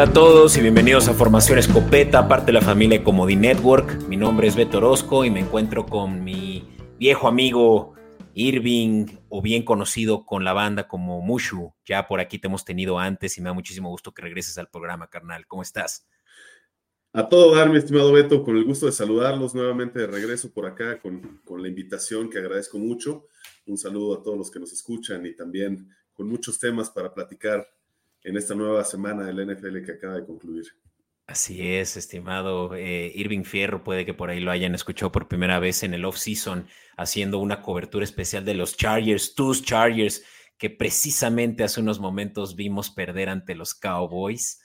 [0.00, 4.08] Hola a todos y bienvenidos a Formación Escopeta, parte de la familia Comodi Network.
[4.08, 6.66] Mi nombre es Beto Orozco y me encuentro con mi
[6.98, 7.92] viejo amigo
[8.32, 11.74] Irving, o bien conocido con la banda como Mushu.
[11.84, 14.70] Ya por aquí te hemos tenido antes y me da muchísimo gusto que regreses al
[14.70, 15.46] programa, carnal.
[15.46, 16.08] ¿Cómo estás?
[17.12, 20.64] A todo dar, mi estimado Beto, con el gusto de saludarlos nuevamente de regreso por
[20.64, 23.26] acá con, con la invitación que agradezco mucho.
[23.66, 27.68] Un saludo a todos los que nos escuchan y también con muchos temas para platicar
[28.24, 30.64] en esta nueva semana del NFL que acaba de concluir.
[31.26, 35.60] Así es, estimado eh, Irving Fierro, puede que por ahí lo hayan escuchado por primera
[35.60, 40.24] vez en el off-season, haciendo una cobertura especial de los Chargers, tus Chargers,
[40.58, 44.60] que precisamente hace unos momentos vimos perder ante los Cowboys.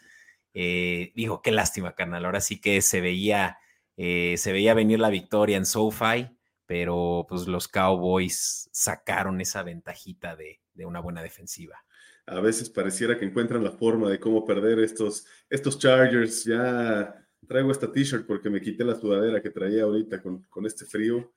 [0.55, 2.25] Eh, digo, qué lástima, carnal.
[2.25, 3.59] Ahora sí que se veía,
[3.95, 6.29] eh, se veía venir la victoria en SoFi,
[6.65, 11.84] pero pues los Cowboys sacaron esa ventajita de una buena defensiva
[12.27, 16.45] a veces pareciera que encuentran la forma de cómo perder estos, estos Chargers.
[16.45, 17.15] Ya
[17.47, 21.31] traigo esta t-shirt porque me quité la sudadera que traía ahorita con, con este frío.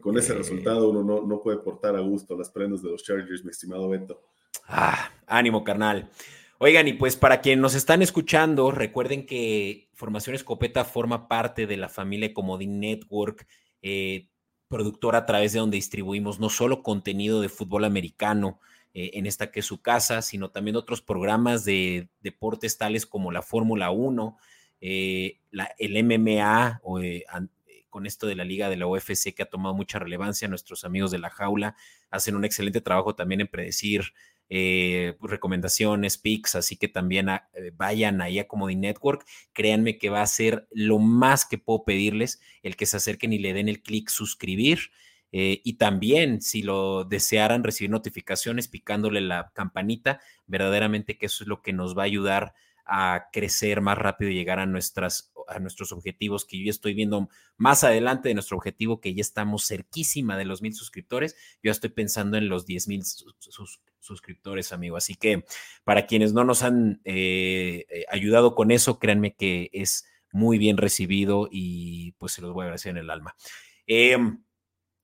[0.00, 3.44] Con ese resultado uno no, no, puede portar a gusto las prendas de los Chargers,
[3.44, 4.20] mi estimado Beto.
[4.66, 6.10] Ah, ánimo, carnal.
[6.58, 11.76] Oigan, y pues para quienes nos están escuchando, recuerden que Formación Escopeta forma parte de
[11.76, 13.46] la familia Comodín Network,
[13.80, 14.28] eh,
[14.66, 18.58] productora a través de donde distribuimos no solo contenido de fútbol americano,
[18.94, 23.32] eh, en esta que es su casa, sino también otros programas de deportes tales como
[23.32, 24.36] la Fórmula 1,
[24.82, 25.38] eh,
[25.78, 27.24] el MMA o, eh,
[27.88, 30.46] con esto de la liga de la UFC que ha tomado mucha relevancia.
[30.48, 31.74] Nuestros amigos de la jaula
[32.10, 34.12] hacen un excelente trabajo también en predecir
[35.20, 37.28] recomendaciones, picks, así que también
[37.72, 39.24] vayan ahí a Comedy Network.
[39.54, 43.38] Créanme que va a ser lo más que puedo pedirles el que se acerquen y
[43.38, 44.90] le den el clic suscribir.
[45.32, 51.48] Eh, y también, si lo desearan recibir notificaciones picándole la campanita, verdaderamente que eso es
[51.48, 52.54] lo que nos va a ayudar
[52.84, 57.28] a crecer más rápido y llegar a, nuestras, a nuestros objetivos, que yo estoy viendo
[57.56, 61.36] más adelante de nuestro objetivo, que ya estamos cerquísima de los mil suscriptores.
[61.62, 63.02] Yo estoy pensando en los diez mil
[64.00, 64.96] suscriptores, amigo.
[64.96, 65.44] Así que
[65.84, 70.76] para quienes no nos han eh, eh, ayudado con eso, créanme que es muy bien
[70.76, 73.36] recibido y pues se los voy a agradecer en el alma.
[73.86, 74.16] Eh,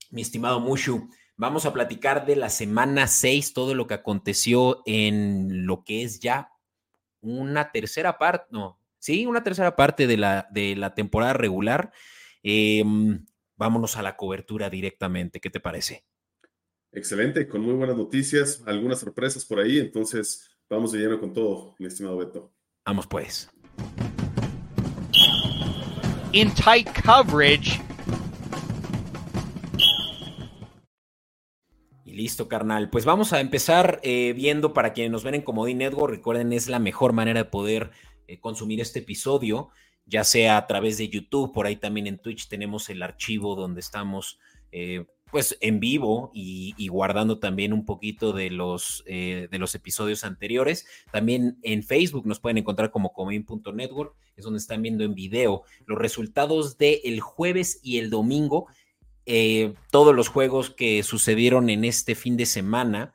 [0.09, 1.09] mi estimado Mushu.
[1.37, 6.19] Vamos a platicar de la semana 6, todo lo que aconteció en lo que es
[6.19, 6.51] ya
[7.21, 11.91] una tercera parte, no, sí, una tercera parte de la, de la temporada regular.
[12.43, 13.25] Em,
[13.55, 16.05] vámonos a la cobertura directamente, ¿qué te parece?
[16.91, 21.75] Excelente, con muy buenas noticias, algunas sorpresas por ahí, entonces vamos de lleno con todo,
[21.77, 22.51] mi estimado Beto.
[22.85, 23.49] Vamos pues.
[26.31, 27.88] In tight coverage.
[32.13, 32.89] Listo, carnal.
[32.89, 36.13] Pues vamos a empezar eh, viendo para quienes nos ven en Comodín Network.
[36.13, 37.91] Recuerden, es la mejor manera de poder
[38.27, 39.69] eh, consumir este episodio,
[40.05, 43.79] ya sea a través de YouTube, por ahí también en Twitch tenemos el archivo donde
[43.79, 44.39] estamos
[44.71, 50.87] eh, pues en vivo y, guardando también un poquito de los, de los episodios anteriores.
[51.11, 55.99] También en Facebook nos pueden encontrar como comodín.network, es donde están viendo en video los
[55.99, 58.65] resultados del el jueves y el domingo
[59.25, 63.13] eh, todos los juegos que sucedieron en este fin de semana.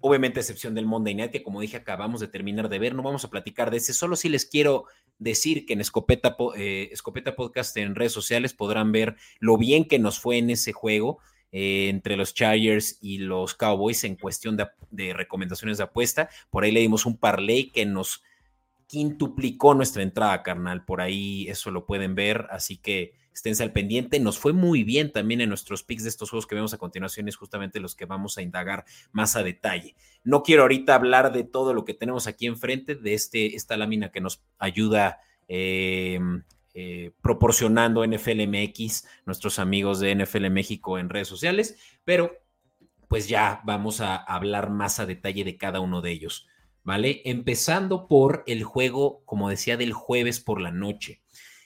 [0.00, 2.94] Obviamente, a excepción del Monday Night, que como dije, acabamos de terminar de ver.
[2.94, 3.94] No vamos a platicar de ese.
[3.94, 4.84] Solo si les quiero
[5.18, 9.98] decir que en Escopeta, eh, Escopeta Podcast en redes sociales podrán ver lo bien que
[9.98, 11.20] nos fue en ese juego.
[11.56, 16.28] Eh, entre los Chargers y los Cowboys en cuestión de, de, recomendaciones de apuesta.
[16.50, 18.24] Por ahí le dimos un parlay que nos
[18.88, 20.84] quintuplicó nuestra entrada, carnal.
[20.84, 22.48] Por ahí eso lo pueden ver.
[22.50, 24.20] Así que esténse al pendiente.
[24.20, 27.28] Nos fue muy bien también en nuestros picks de estos juegos que vemos a continuación,
[27.28, 29.96] es justamente los que vamos a indagar más a detalle.
[30.22, 34.10] No quiero ahorita hablar de todo lo que tenemos aquí enfrente, de este, esta lámina
[34.10, 35.18] que nos ayuda
[35.48, 36.44] em,
[36.74, 42.32] eh, proporcionando NFL MX, nuestros amigos de NFL México en redes sociales, pero
[43.08, 46.46] pues ya vamos a hablar más a detalle de cada uno de ellos.
[46.82, 47.22] ¿Vale?
[47.24, 51.22] Empezando por el juego, como decía, del jueves por la noche.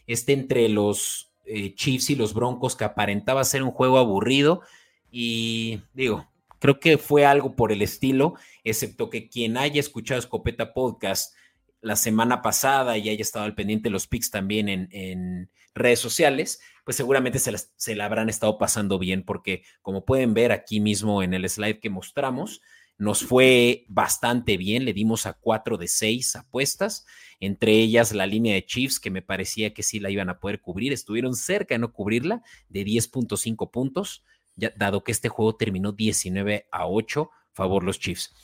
[0.07, 4.63] Este entre los eh, Chiefs y los Broncos que aparentaba ser un juego aburrido
[5.11, 6.29] y digo,
[6.59, 8.35] creo que fue algo por el estilo,
[8.65, 11.35] excepto que quien haya escuchado Escopeta Podcast
[11.81, 16.61] la semana pasada y haya estado al pendiente de los picks también en, redes sociales,
[16.85, 21.23] pues seguramente se, se la habrán estado pasando bien porque como pueden ver aquí mismo
[21.23, 22.63] en el slide que mostramos,
[22.99, 27.07] nos fue bastante bien, le dimos a cuatro de seis apuestas,
[27.39, 30.61] entre ellas la línea de Chiefs, que me parecía que sí la iban a poder
[30.61, 34.25] cubrir, estuvieron cerca de no cubrirla, de 10.5 puntos,
[34.57, 38.35] ya, dado que este juego terminó 19 a 8, favor los Chiefs.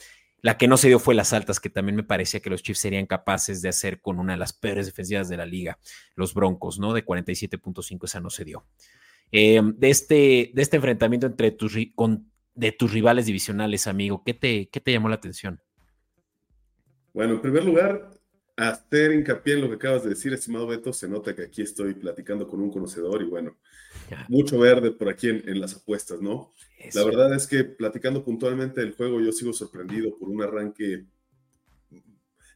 [0.41, 2.81] La que no se dio fue las altas, que también me parecía que los Chiefs
[2.81, 5.79] serían capaces de hacer con una de las peores defensivas de la liga,
[6.15, 6.93] los Broncos, ¿no?
[6.93, 8.65] De 47.5, esa no se dio.
[9.33, 14.35] Eh, de, este, de este enfrentamiento entre tus, con, de tus rivales divisionales, amigo, ¿qué
[14.35, 15.61] te, ¿qué te llamó la atención?
[17.13, 18.11] Bueno, en primer lugar,
[18.57, 21.95] hacer hincapié en lo que acabas de decir, estimado Beto, se nota que aquí estoy
[21.95, 23.57] platicando con un conocedor y bueno,
[24.29, 26.53] mucho verde por aquí en, las apuestas, ¿no?
[26.93, 31.05] La verdad es que platicando puntualmente del juego, yo sigo sorprendido por un arranque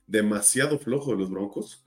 [0.06, 1.84] demasiado flojo de los Broncos.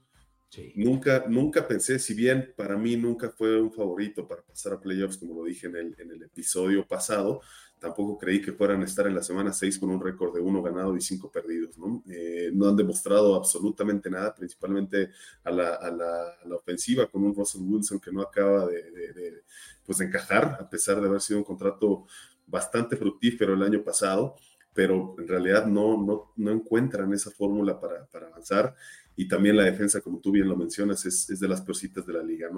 [0.74, 5.16] Nunca, nunca pensé, si bien para mí nunca fue un favorito para pasar a playoffs,
[5.16, 7.40] como lo dije en el, en el episodio pasado,
[7.82, 10.62] tampoco creí que fueran a estar en la semana 6 con un récord de uno
[10.62, 11.76] ganado y cinco perdidos.
[11.76, 12.04] ¿no?
[12.08, 15.10] Eh, no han demostrado absolutamente nada, principalmente
[15.42, 19.42] a la, ofensiva con un Russell Wilson que no acaba de,
[19.84, 22.06] pues, encajar, a pesar de haber sido un contrato
[22.46, 24.36] bastante fructífero el año pasado,
[24.72, 28.76] pero en realidad no, no, encuentran esa fórmula para, avanzar.
[29.16, 32.22] Y también la defensa, como tú bien lo mencionas, es, de las peorcitas de la
[32.22, 32.48] liga.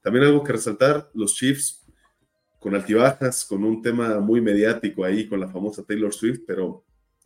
[0.00, 1.79] También algo que resaltar, los Chiefs
[2.60, 6.84] con altibajas, con un tema muy mediático ahí con la famosa Taylor Swift, pero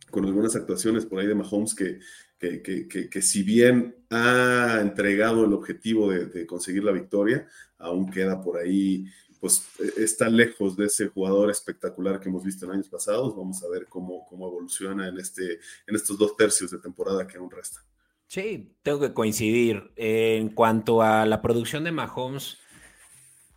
[0.09, 1.99] con algunas actuaciones por ahí de Mahomes que,
[2.39, 7.47] que, que, si bien ha entregado el objetivo de, conseguir la victoria,
[7.77, 9.05] aún queda por ahí,
[9.41, 9.67] pues
[9.97, 13.35] está lejos de ese jugador espectacular que hemos visto en años pasados.
[13.35, 17.37] Vamos a ver cómo, cómo evoluciona en, este, en estos dos tercios de temporada que
[17.37, 17.83] aún resta.
[18.27, 19.91] Sí, tengo que coincidir.
[19.95, 22.57] En cuanto a la producción de Mahomes,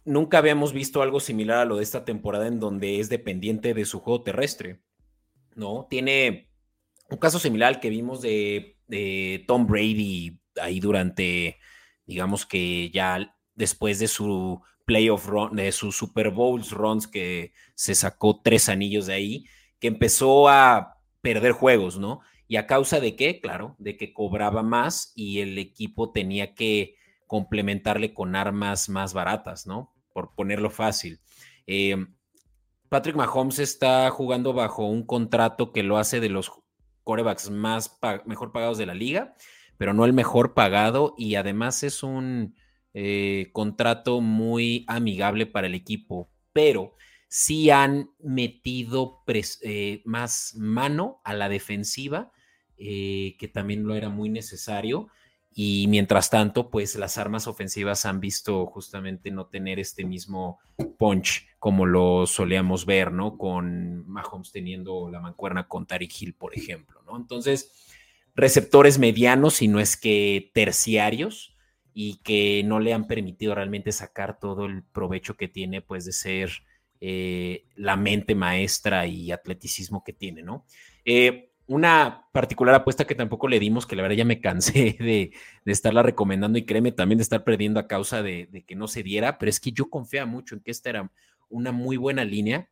[0.08, 3.84] nunca habíamos visto algo similar a lo de esta temporada en donde es dependiente de
[3.84, 4.80] su juego terrestre,
[5.54, 5.86] ¿no?
[5.88, 6.48] Tiene
[7.10, 8.74] un caso similar al que vimos de,
[9.46, 11.58] Tom Brady ahí durante,
[12.06, 17.94] digamos que ya después de su playoff run, de sus Super Bowls runs que se
[17.94, 19.44] sacó tres anillos de ahí,
[19.78, 22.20] que empezó a perder juegos, ¿no?
[22.46, 26.96] Y a causa de qué, claro, de que cobraba más y el equipo tenía que
[27.26, 29.92] complementarle con armas más baratas, ¿no?
[30.18, 31.20] Por ponerlo fácil.
[31.68, 31.96] Eh,
[32.88, 36.50] Patrick Mahomes está jugando bajo un contrato que lo hace de los
[37.04, 39.36] corebacks más mejor pagados de la liga,
[39.76, 42.56] pero no el mejor pagado y además es un
[42.94, 46.96] eh, contrato muy amigable para el equipo, pero
[47.28, 52.32] sí han metido eh, más mano a la defensiva,
[52.76, 55.08] que también lo era muy necesario.
[55.60, 60.60] Y mientras tanto, pues las armas ofensivas han visto justamente no tener este mismo
[60.98, 63.36] punch como lo solíamos ver, ¿no?
[63.36, 67.16] Con Mahomes teniendo la mancuerna con Tariq Hill, por ejemplo, ¿no?
[67.16, 67.72] Entonces,
[68.36, 71.56] receptores medianos, si no es que terciarios,
[71.92, 76.12] y que no le han permitido realmente sacar todo el provecho que tiene, pues, de
[76.12, 76.52] ser
[77.00, 80.64] eh, la mente maestra y atleticismo que tiene, ¿no?
[81.04, 85.32] Eh, una particular apuesta que tampoco le dimos, que la verdad ya me cansé de,
[85.66, 89.38] estarla recomendando y créeme también de estar perdiendo a causa de, que no se diera,
[89.38, 91.12] pero es que yo confiaba mucho en que esta era
[91.50, 92.70] una muy buena línea,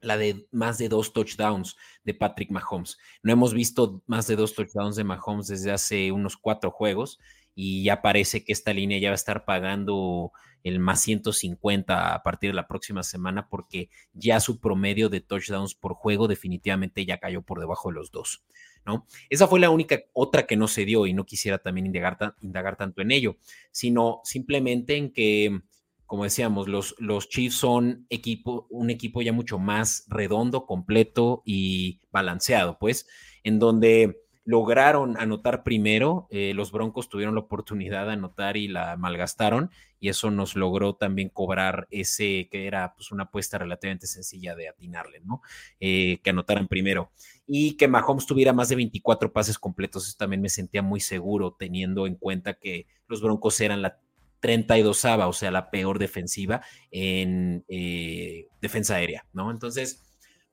[0.00, 2.98] la de más de dos touchdowns de Patrick Mahomes.
[3.22, 7.18] No hemos visto más de dos touchdowns de Mahomes desde hace unos cuatro juegos
[7.54, 10.30] y ya parece que esta línea ya va a estar pagando
[10.64, 15.74] el más 150 a partir de la próxima semana porque ya su promedio de touchdowns
[15.74, 18.44] por juego definitivamente ya cayó por debajo de los dos,
[18.84, 19.06] ¿no?
[19.30, 23.02] Esa fue la única otra que no se dio y no quisiera también indagar, tanto
[23.02, 23.36] en ello,
[23.70, 25.60] sino simplemente en que,
[26.04, 32.00] como decíamos, los, los Chiefs son equipo, un equipo ya mucho más redondo, completo y
[32.10, 33.06] balanceado, pues,
[33.44, 38.96] en donde lograron anotar primero, eh, los Broncos tuvieron la oportunidad de anotar y la
[38.96, 44.54] malgastaron, y eso nos logró también cobrar ese que era pues una apuesta relativamente sencilla
[44.54, 45.42] de atinarle, ¿no?
[45.80, 47.10] Eh, que anotaran primero.
[47.44, 51.56] Y que Mahomes tuviera más de 24 pases completos, eso también me sentía muy seguro,
[51.58, 53.98] teniendo en cuenta que los Broncos eran la
[54.40, 56.62] 32 o sea, la peor defensiva
[56.92, 59.50] en eh, defensa aérea, ¿no?
[59.50, 60.05] Entonces,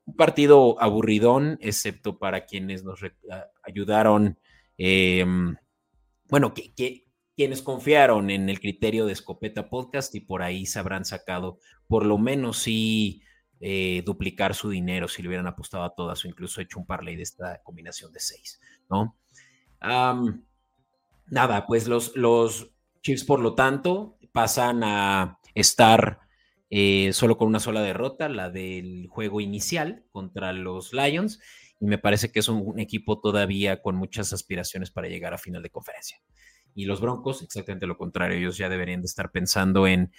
[0.06, 3.00] un partido aburridón, excepto para quienes nos
[3.64, 4.38] ayudaron,
[4.78, 5.56] em,
[6.30, 7.06] bueno, que,
[7.36, 12.06] quienes confiaron en el criterio de Escopeta Podcast y por ahí se habrán sacado por
[12.06, 13.24] lo menos sí
[13.60, 17.16] eh, duplicar su dinero si le hubieran apostado a todas o incluso hecho un parlay
[17.16, 19.18] de esta combinación de seis, ¿no?
[21.28, 22.74] nada, pues los, los
[23.28, 26.23] por lo tanto, pasan a estar
[26.76, 31.40] eh, solo con una sola derrota, la del juego inicial contra los Lions,
[31.80, 35.62] y me parece que es un, equipo todavía con muchas aspiraciones para llegar a final
[35.62, 36.18] de conferencia.
[36.74, 40.12] Y los Broncos, exactamente lo contrario, ellos ya deberían de estar pensando en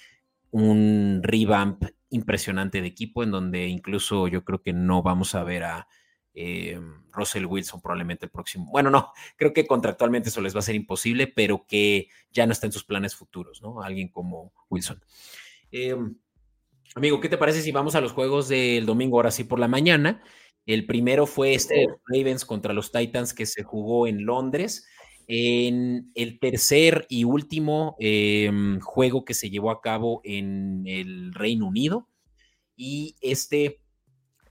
[0.53, 5.65] un revamp impresionante de equipo, en donde incluso yo creo que no vamos a ver
[5.65, 5.89] a
[6.35, 6.81] eh,
[7.11, 8.71] Russell Wilson probablemente el próximo.
[8.71, 12.53] Bueno, no, creo que contractualmente eso les va a ser imposible, pero que ya no
[12.53, 13.83] está en sus planes futuros, ¿no?
[13.83, 15.03] Alguien como Wilson.
[15.73, 16.15] Em,
[16.95, 19.69] amigo, ¿qué te parece si vamos a los juegos del domingo ahora sí por la
[19.69, 20.23] mañana?
[20.67, 24.87] El primero fue este Ravens contra los Titans que se jugó en Londres.
[25.27, 31.67] En el tercer y último em, juego que se llevó a cabo en el Reino
[31.67, 32.09] Unido.
[32.77, 33.81] Y este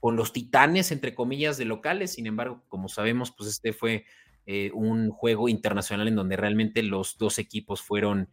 [0.00, 2.12] con los titanes, entre comillas, de locales.
[2.12, 4.04] Sin embargo, como sabemos, pues este fue
[4.46, 8.28] eh, un juego internacional en donde realmente los dos equipos fueron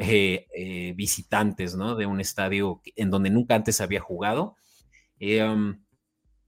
[0.00, 1.96] eh, eh, visitantes, ¿no?
[1.96, 4.54] De un estadio en donde nunca antes había jugado.
[5.20, 5.80] Um,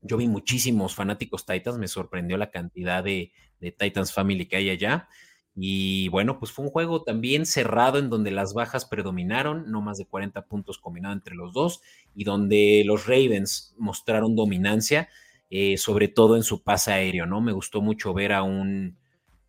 [0.02, 3.32] yo vi muchísimos fanáticos Titans, me sorprendió la cantidad de,
[3.76, 5.08] Titans Family que hay allá.
[5.56, 9.98] Y bueno, pues fue un juego también cerrado en donde las bajas predominaron, no más
[9.98, 11.82] de 40 puntos combinado entre los dos,
[12.14, 15.08] y donde los Ravens mostraron dominancia,
[15.50, 17.40] eh, sobre todo en su pase aéreo, ¿no?
[17.40, 18.96] Me gustó mucho ver a un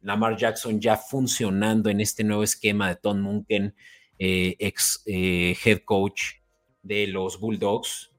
[0.02, 3.76] Lamar Jackson ya funcionando en este nuevo esquema de Tom Munken,
[4.20, 6.22] eh, ex eh, head coach
[6.84, 8.12] de los Bulldogs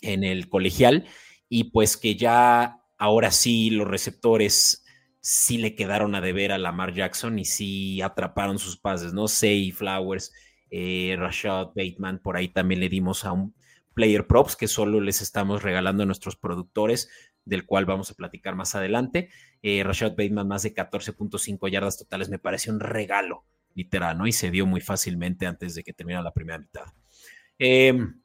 [0.00, 1.06] en el colegial,
[1.48, 4.84] y pues que ya ahora sí los receptores
[5.20, 9.28] sí le quedaron a deber a Lamar Jackson y sí atraparon sus pases, ¿no?
[9.28, 10.32] Say Flowers,
[10.70, 13.54] eh, Rashad Bateman, por ahí también le dimos a un
[13.94, 17.10] player props que solo les estamos regalando a nuestros productores,
[17.44, 19.30] del cual vamos a platicar más adelante.
[19.62, 23.44] Eh, Rashad Bateman, más de 14.5 yardas totales, me parece un regalo,
[23.74, 24.26] literal, ¿no?
[24.26, 26.84] Y se dio muy fácilmente antes de que terminara la primera mitad.
[27.58, 28.20] Em,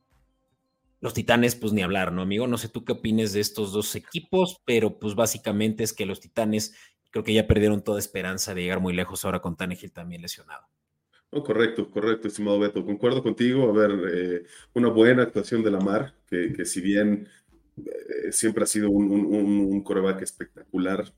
[1.01, 2.47] los Titanes, pues ni hablar, ¿no, amigo?
[2.47, 6.19] No sé tú qué opines de estos dos equipos, pero pues básicamente es que los
[6.19, 6.73] Titanes
[7.11, 10.67] creo que ya perdieron toda esperanza de llegar muy lejos ahora con Tannehill también lesionado.
[11.31, 12.85] No, correcto, correcto, estimado Beto.
[12.85, 13.69] Concuerdo contigo.
[13.69, 14.43] A ver, eh,
[14.73, 17.27] una buena actuación de Lamar, que, que si bien
[17.77, 21.13] eh, siempre ha sido un, un, coreback espectacular,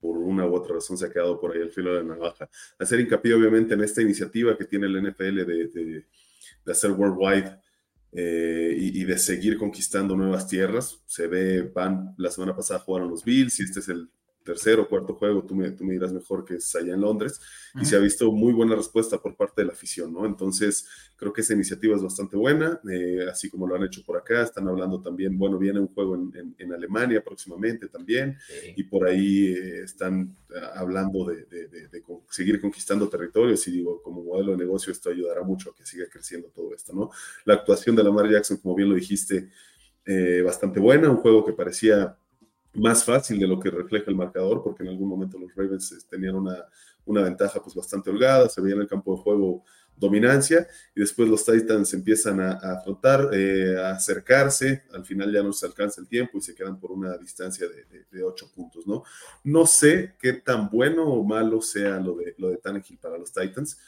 [0.00, 2.48] por una u otra razón se ha quedado por ahí el filo de la navaja.
[2.78, 6.04] Hacer hincapié, obviamente, en esta iniciativa que tiene el NFL de,
[6.64, 7.58] de, hacer worldwide
[8.12, 11.02] eh, y, de seguir conquistando nuevas tierras.
[11.06, 14.08] Se ve, van, la semana pasada jugaron los Bills y este es el
[14.44, 17.40] tercer o cuarto juego, tú me, tú me dirás mejor que es allá en Londres,
[17.80, 20.26] y se ha visto muy buena respuesta por parte de la afición, ¿no?
[20.26, 20.86] Entonces,
[21.16, 24.42] creo que esa iniciativa es bastante buena, eh, así como lo han hecho por acá,
[24.42, 28.36] están hablando también, bueno, viene un juego en, en, Alemania próximamente también,
[28.76, 34.02] y por ahí eh, están ah, hablando de, de, de, seguir conquistando territorios, y digo,
[34.02, 37.10] como modelo de negocio esto ayudará mucho a que siga creciendo todo esto, ¿no?
[37.44, 39.48] La actuación de Lamar Jackson, como bien lo dijiste,
[40.06, 42.18] eh, bastante buena, un juego que parecía
[42.74, 45.96] más fácil de lo que refleja el marcador, porque en algún momento los Ravens eh,
[46.08, 46.64] tenían una,
[47.06, 49.64] una ventaja pues bastante holgada, se veía en el campo de juego
[49.96, 55.52] dominancia y después los Titans empiezan a, afrontar, eh, a acercarse, al final ya no
[55.52, 59.04] se alcanza el tiempo y se quedan por una distancia de, de, ocho puntos, ¿no?
[59.44, 63.32] No sé qué tan bueno o malo sea lo de, lo de Tannehill para los
[63.32, 63.78] Titans,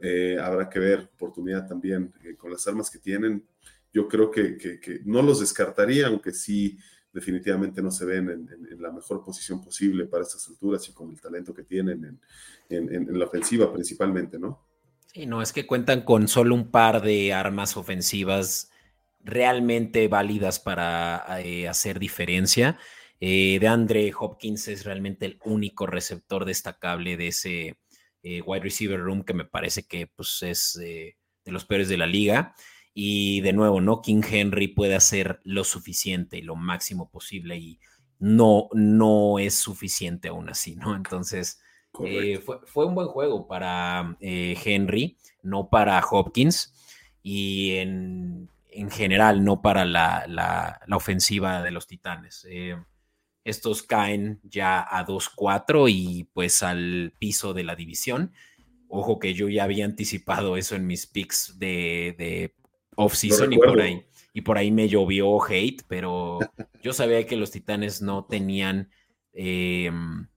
[0.00, 3.44] eh, habrá que ver oportunidad también con las armas que tienen,
[3.92, 6.78] yo creo que, que, que, no los descartaría, aunque sí
[7.12, 11.20] definitivamente no se ven en, la mejor posición posible para estas alturas y con el
[11.20, 12.18] talento que tienen
[12.68, 14.66] en, la ofensiva principalmente, ¿no?
[15.06, 18.70] Sí, no, es que cuentan con solo un par de armas ofensivas
[19.20, 22.78] realmente válidas para eh, hacer diferencia.
[23.20, 27.76] Eh, de Andre Hopkins es realmente el único receptor destacable de ese
[28.22, 32.06] eh, wide receiver room que me parece que pues, es de los peores de la
[32.06, 32.54] liga.
[32.94, 34.02] Y de nuevo, ¿no?
[34.02, 37.80] King Henry puede hacer lo suficiente y lo máximo posible y
[38.18, 40.94] no, no es suficiente aún así, ¿no?
[40.94, 41.60] Entonces,
[42.04, 46.72] eh, fue, un buen juego para eh, Henry, no para Hopkins
[47.22, 48.48] y en,
[48.90, 52.46] general no para la, la, ofensiva de los Titanes.
[52.48, 52.76] Eh,
[53.44, 58.32] estos caen ya a 2-4 y pues al piso de la división.
[58.88, 62.54] Ojo que yo ya había anticipado eso en mis picks de, de
[62.96, 64.06] off-season y por ahí.
[64.34, 66.38] Y por ahí me llovió hate, pero
[66.82, 68.90] yo sabía que los Titanes no tenían
[69.34, 70.28] em,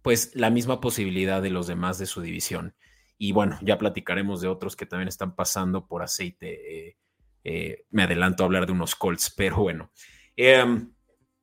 [0.00, 2.76] pues la misma posibilidad de los demás de su división.
[3.18, 6.88] Y bueno, ya platicaremos de otros que también están pasando por aceite.
[6.88, 6.96] Eh,
[7.44, 9.90] eh, me adelanto a hablar de unos Colts, pero bueno.
[10.36, 10.92] Em,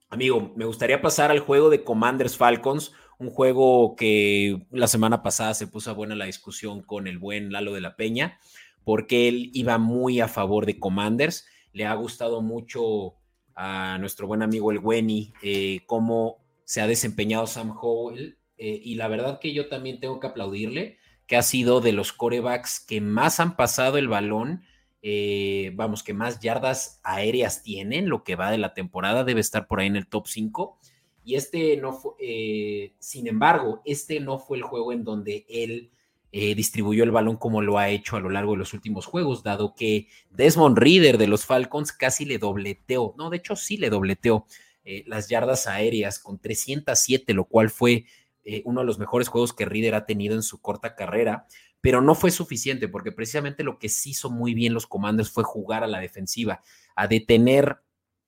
[0.09, 5.53] amigo, me gustaría pasar al juego de Commanders Falcons, un juego que la semana pasada
[5.53, 8.39] se puso a buena la discusión con el buen Lalo de la Peña
[8.89, 11.45] porque él iba muy a favor de Commanders.
[11.73, 13.13] Le ha gustado mucho
[13.53, 18.39] a nuestro buen amigo el Wenny eh, cómo se ha desempeñado Sam Howell.
[18.57, 22.13] Eh, y la verdad que yo también tengo que aplaudirle, que ha sido de los
[22.13, 24.63] corebacks que más han pasado el balón.
[25.03, 29.67] Eh, vamos, que más yardas aéreas tienen, lo que va de la temporada, debe estar
[29.67, 30.79] por ahí en el top 5
[31.23, 35.91] Y este no fue, sin embargo, este no fue el juego en donde él
[36.31, 39.43] eh, distribuyó el balón como lo ha hecho a lo largo de los últimos juegos,
[39.43, 43.89] dado que Desmond Reader de los Falcons casi le dobleteó, no, de hecho sí le
[43.89, 44.45] dobleteó
[44.83, 48.05] eh, las yardas aéreas con 307, lo cual fue
[48.63, 51.45] uno de los mejores juegos que Reader ha tenido en su corta carrera,
[51.81, 55.43] pero no fue suficiente porque precisamente lo que sí hizo muy bien los comandos fue
[55.43, 56.61] jugar a la defensiva,
[56.95, 57.79] a detener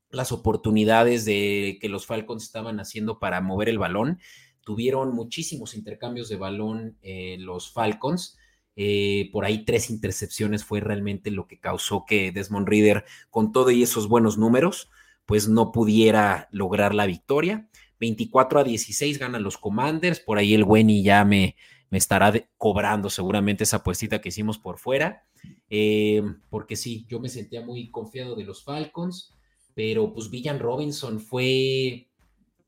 [0.10, 4.20] las oportunidades de que los Falcons estaban haciendo para mover el balón.
[4.64, 8.38] Tuvieron muchísimos intercambios de balón eh, los Falcons.
[8.76, 13.72] Eh, por ahí tres intercepciones fue realmente lo que causó que Desmond Reader, con todo
[13.72, 14.90] y esos buenos números,
[15.26, 17.70] pues no pudiera lograr la victoria.
[18.00, 20.20] 24 a 16 ganan los Commanders.
[20.20, 21.56] Por ahí el Wenny ya me,
[21.90, 25.26] me estará cobrando seguramente esa puestita que hicimos por fuera.
[25.70, 29.36] Eh, porque sí, yo me sentía muy confiado de los Falcons
[29.74, 32.10] pero pues Villan Robinson fue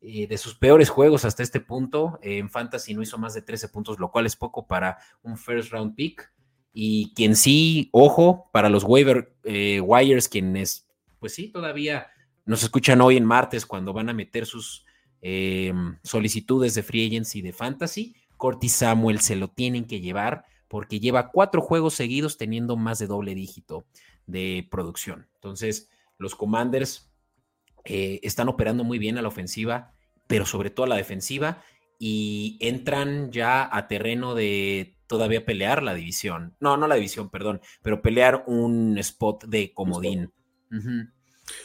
[0.05, 2.19] eh, de sus peores juegos hasta este punto.
[2.21, 5.71] en Fantasy no hizo más de 13 puntos, lo cual es poco para un first
[5.71, 6.29] round pick.
[6.73, 12.07] Y quien sí, ojo, para los waiver eh, wires, quienes, pues sí, todavía
[12.43, 14.85] nos escuchan hoy en martes cuando van a meter sus
[15.21, 18.15] em, solicitudes de free agency de fantasy.
[18.35, 23.07] Corty Samuel se lo tienen que llevar porque lleva cuatro juegos seguidos teniendo más de
[23.07, 23.85] doble dígito
[24.25, 25.29] de producción.
[25.35, 27.12] Entonces, los Commanders
[27.85, 29.93] eh, están operando muy bien a la ofensiva,
[30.27, 31.63] pero sobre todo a la defensiva,
[31.99, 36.55] y entran ya a terreno de todavía pelear la división.
[36.59, 40.31] No, no la división, perdón, pero pelear un spot de comodín.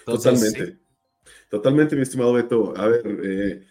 [0.05, 0.79] Totalmente.
[1.51, 2.75] Totalmente, mi estimado Beto.
[2.77, 3.67] A ver, eh,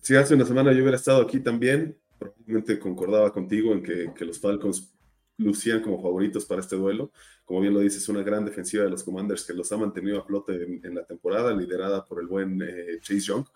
[0.00, 4.24] si hace una semana yo hubiera estado aquí también, probablemente concordaba contigo en que, que
[4.24, 4.92] los Falcons
[5.36, 7.12] lucían como favoritos para este duelo.
[7.48, 10.22] Como bien lo dices, una gran defensiva de los Commanders que los ha mantenido a
[10.22, 13.46] flote en, la temporada, liderada por el buen eh, Chase Young.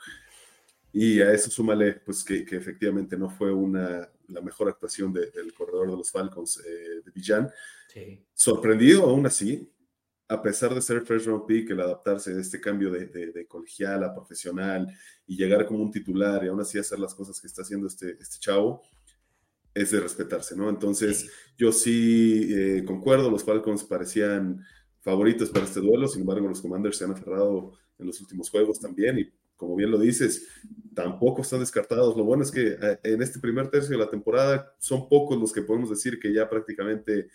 [0.95, 5.91] Y a eso súmale, pues que, efectivamente no fue una, la mejor actuación del corredor
[5.91, 7.51] de los Falcons, eh, de Villan.
[8.33, 9.71] Sorprendido aún así,
[10.27, 14.05] a pesar de ser first round pick, el adaptarse a este cambio de, de, colegial
[14.05, 14.89] a profesional
[15.27, 18.13] y llegar como un titular y aún así hacer las cosas que está haciendo este,
[18.19, 18.81] este chavo,
[19.75, 20.69] es de respetarse, ¿no?
[20.69, 24.65] Entonces, yo sí eh, concuerdo, los Falcons parecían
[25.01, 28.81] favoritos para este duelo, sin embargo, los Commanders se han aferrado en los últimos juegos
[28.81, 29.33] también y
[29.63, 30.49] como bien lo dices,
[30.93, 32.17] tampoco están descartados.
[32.17, 35.53] Lo bueno es que eh, en este primer tercio de la temporada son pocos los
[35.53, 37.29] que podemos decir que ya prácticamente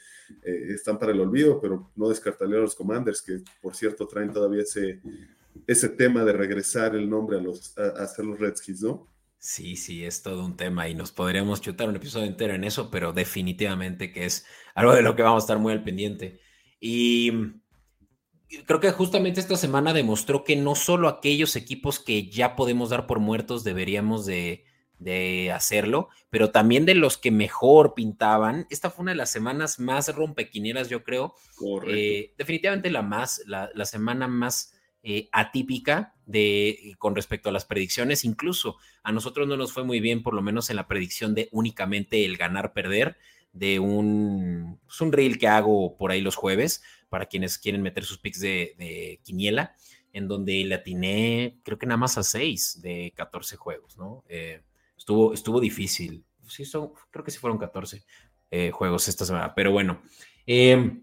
[0.43, 4.33] eh, están para el olvido, pero no descartaría a los Commanders, que por cierto traen
[4.33, 5.01] todavía ese,
[5.65, 9.07] ese tema de regresar el nombre a, los, a hacer los Redskins, ¿no?
[9.39, 12.89] Sí, sí, es todo un tema y nos podríamos chutar un episodio entero en eso,
[12.89, 16.39] pero definitivamente que es algo de lo que vamos a estar muy al pendiente.
[16.79, 17.31] Y
[18.65, 23.05] creo que justamente esta semana demostró que no solo aquellos equipos que ya podemos dar
[23.05, 24.63] por muertos deberíamos de,
[25.53, 28.65] hacerlo, pero también de los que mejor pintaban.
[28.71, 31.35] Esta fue una de las semanas más rompequinieras, yo creo.
[31.87, 34.73] Eh, definitivamente la más, la, la semana más
[35.03, 38.23] eh, atípica de, con respecto a las predicciones.
[38.23, 41.49] Incluso a nosotros no nos fue muy bien, por lo menos en la predicción de
[41.51, 43.17] únicamente el ganar-perder
[43.53, 48.03] de un, pues, un reel que hago por ahí los jueves para quienes quieren meter
[48.03, 49.75] sus picks de, quiniela,
[50.13, 54.23] en donde le atiné creo que nada más a 6 de 14 juegos, ¿no?
[54.27, 54.61] Eh,
[54.97, 56.23] estuvo, estuvo difícil.
[56.47, 56.63] Sí,
[57.09, 58.03] creo que sí fueron 14
[58.51, 60.01] eh, juegos esta semana, pero bueno.
[60.45, 61.01] Eh,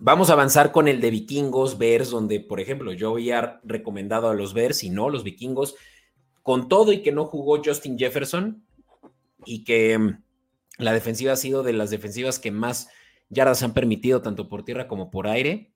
[0.00, 4.34] Vamos a avanzar con el de vikingos, Bears, donde, por ejemplo, yo había recomendado a
[4.34, 5.74] los Bears y no los vikingos,
[6.42, 8.64] con todo y que no jugó Justin Jefferson
[9.44, 10.22] y que mm,
[10.78, 12.88] la defensiva ha sido de las defensivas que más
[13.28, 15.72] yardas han permitido, tanto por tierra como por aire.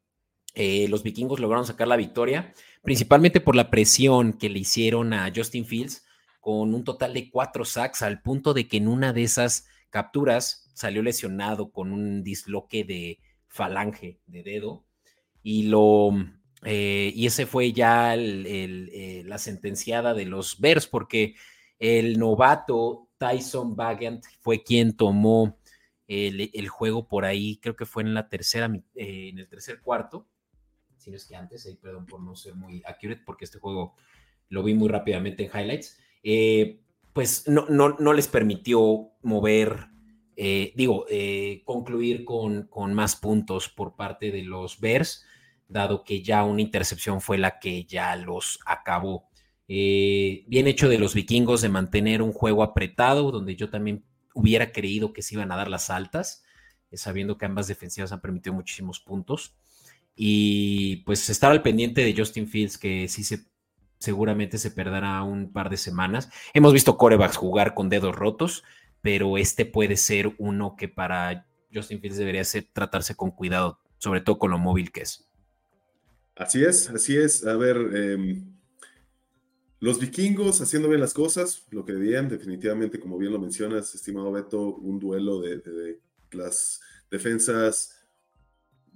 [0.55, 5.33] Eh, los vikingos lograron sacar la victoria, principalmente por la presión que le hicieron a
[5.35, 6.05] Justin Fields,
[6.41, 10.71] con un total de cuatro sacks, al punto de que en una de esas capturas
[10.75, 13.19] salió lesionado con un disloque de
[13.53, 14.87] falange de dedo
[15.43, 16.11] y lo
[16.65, 21.35] eh, y ese fue ya eh, la sentenciada de los Bears porque
[21.79, 25.59] el novato Tyson Bagant fue quien tomó
[26.07, 30.29] el, juego por ahí, creo que fue en la tercera, eh, en el tercer cuarto,
[30.99, 33.95] si no es que antes, ahí perdón por no ser muy accurate, porque este juego
[34.49, 35.99] lo vi muy rápidamente en highlights,
[37.13, 39.92] pues no, no, no les permitió mover
[40.37, 45.25] eh, digo, eh, concluir con, con, más puntos por parte de los Bears,
[45.69, 49.29] dado que ya una intercepción fue la que ya los acabó.
[49.69, 54.73] Eh, bien hecho de los vikingos de mantener un juego apretado, donde yo también hubiera
[54.73, 56.45] creído que se iban a dar las altas,
[56.93, 59.55] sabiendo que ambas defensivas han permitido muchísimos puntos.
[60.15, 63.47] Y pues estar al pendiente de Justin Fields, que sí se,
[63.99, 66.29] seguramente se perderá un par de semanas.
[66.53, 68.65] Hemos visto corebacks jugar con dedos rotos,
[69.03, 74.21] pero este puede ser uno que para Justin Fields debería ser, tratarse con cuidado, sobre
[74.21, 75.29] todo con lo móvil que es.
[76.37, 77.45] Así es, así es.
[77.45, 78.57] A ver, em,
[79.81, 84.33] los vikingos haciendo bien las cosas, lo que debían, definitivamente, como bien lo mencionas, estimado
[84.33, 88.03] Beto, un duelo de las defensas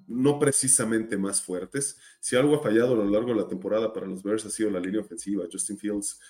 [0.06, 1.98] no precisamente más fuertes.
[2.20, 4.70] Si algo ha fallado a lo largo de la temporada para los Bears ha sido
[4.70, 5.44] la línea ofensiva.
[5.50, 6.20] Justin Fields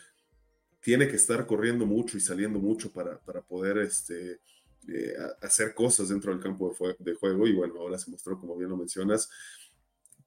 [0.86, 4.38] tiene que estar corriendo mucho y saliendo mucho para, para poder este,
[4.86, 7.44] eh, hacer cosas dentro del campo de, juego.
[7.48, 9.28] Y bueno, ahora se mostró, como bien lo mencionas,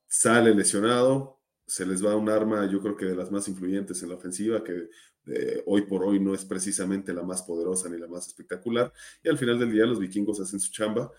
[0.06, 4.10] sale lesionado, se les va un arma, yo creo que de las más influyentes en
[4.10, 4.90] la ofensiva, que
[5.28, 8.92] eh, hoy por hoy no es precisamente la más poderosa ni la más espectacular.
[9.24, 11.10] Y al final del día los vikingos hacen su chamba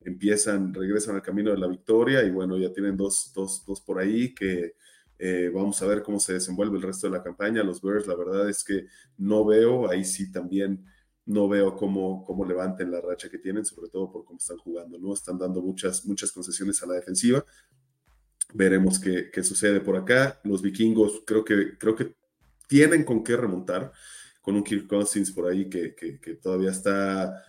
[0.00, 3.98] empiezan, regresan al camino de la victoria y bueno, ya tienen dos, dos, dos por
[3.98, 4.74] ahí que
[5.18, 7.62] eh, vamos a ver cómo se desenvuelve el resto de la campaña.
[7.62, 10.84] Los Bears, la verdad es que no veo, ahí sí también
[11.26, 14.98] no veo cómo, cómo levanten la racha que tienen, sobre todo por cómo están jugando,
[14.98, 15.14] ¿no?
[15.14, 17.44] Están dando muchas, muchas concesiones a la defensiva.
[18.52, 20.40] Veremos qué, qué sucede por acá.
[20.44, 22.14] Los vikingos creo que, creo que
[22.68, 23.92] tienen con qué remontar,
[24.42, 27.42] con un Kirk Cousins por ahí que, que, que todavía está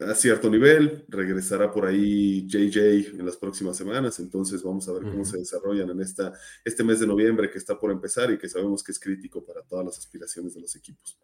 [0.00, 5.02] a cierto nivel, regresará por ahí JJ en las próximas semanas, entonces vamos a ver
[5.02, 6.32] cómo se desarrollan en esta,
[6.64, 9.62] este mes de noviembre que está por empezar y que sabemos que es crítico para
[9.62, 11.18] todas las aspiraciones de los equipos.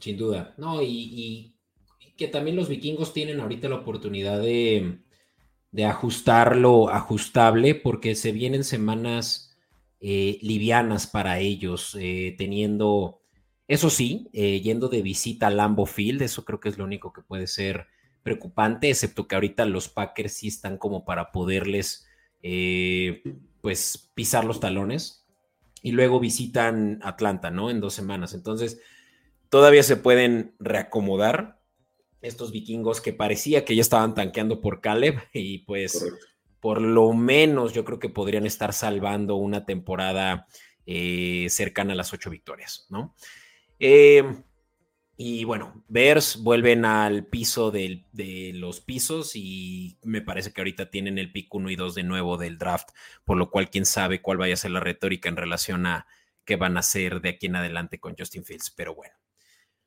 [0.00, 1.54] Sin duda, no, y,
[2.16, 4.98] que también los vikingos tienen ahorita la oportunidad de,
[5.70, 9.56] de ajustarlo ajustable porque se vienen semanas
[10.00, 13.20] eh, livianas para ellos, eh, teniendo,
[13.68, 17.12] eso sí, eh, yendo de visita a Lambo Field, eso creo que es lo único
[17.12, 17.86] que puede ser
[18.28, 22.06] preocupante, excepto que ahorita los Packers sí están como para poderles,
[22.42, 23.22] eh,
[23.62, 25.24] pues, pisar los talones.
[25.82, 27.70] Y luego visitan Atlanta, ¿no?
[27.70, 28.34] En dos semanas.
[28.34, 28.80] Entonces,
[29.48, 31.58] todavía se pueden reacomodar
[32.20, 36.04] estos vikingos que parecía que ya estaban tanqueando por Caleb y pues
[36.60, 40.48] por lo menos yo creo que podrían estar salvando una temporada
[40.84, 43.14] eh, cercana a las ocho victorias, ¿no?
[43.78, 44.24] Eh,
[45.20, 48.04] y bueno, Bears vuelven al piso de
[48.54, 52.36] los pisos y me parece que ahorita tienen el pick 1 y 2 de nuevo
[52.36, 52.90] del draft,
[53.24, 56.06] por lo cual quién sabe cuál vaya a ser la retórica en relación a
[56.44, 58.70] qué van a hacer de aquí en adelante con Justin Fields.
[58.70, 59.12] Pero bueno,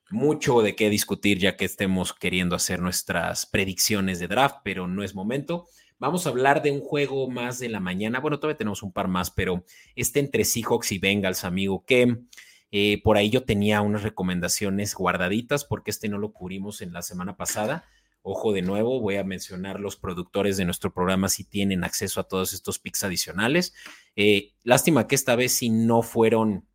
[0.10, 5.02] mucho de qué discutir ya que estemos queriendo hacer nuestras predicciones de draft, pero no
[5.02, 5.66] es momento.
[5.98, 8.20] Vamos a hablar de un juego más de la mañana.
[8.20, 9.64] Bueno, todavía tenemos un par más, pero
[9.96, 12.18] este entre Seahawks y Bengals, amigo, que
[12.72, 17.02] eh, por ahí yo tenía unas recomendaciones guardaditas porque este no lo cubrimos en la
[17.02, 17.86] semana pasada.
[18.24, 22.28] Ojo de nuevo, voy a mencionar los productores de nuestro programa si tienen acceso a
[22.28, 23.74] todos estos picks adicionales.
[24.16, 26.66] Eh, lástima que esta vez si no fueron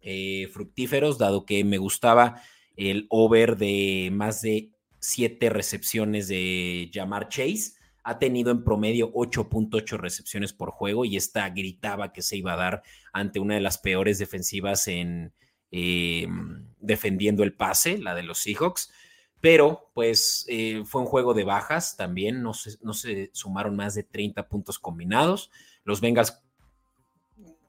[0.00, 2.40] eh, fructíferos, dado que me gustaba
[2.76, 4.70] el over de más de
[5.00, 7.75] siete recepciones de Jamar Chase
[8.06, 12.56] ha tenido en promedio 8.8 recepciones por juego y esta gritaba que se iba a
[12.56, 15.32] dar ante una de las peores defensivas en
[15.72, 18.92] em, defendiendo el pase, la de los Seahawks.
[19.40, 24.48] Pero pues eh, fue un juego de bajas también, no se, sumaron más de 30
[24.48, 25.50] puntos combinados.
[25.82, 26.40] Los Bengals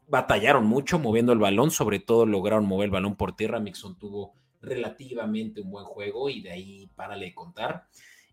[0.08, 3.60] batallaron mucho moviendo el balón, sobre todo lograron mover el balón por tierra.
[3.60, 7.88] Mixon tuvo relativamente un buen juego y de ahí para de contar.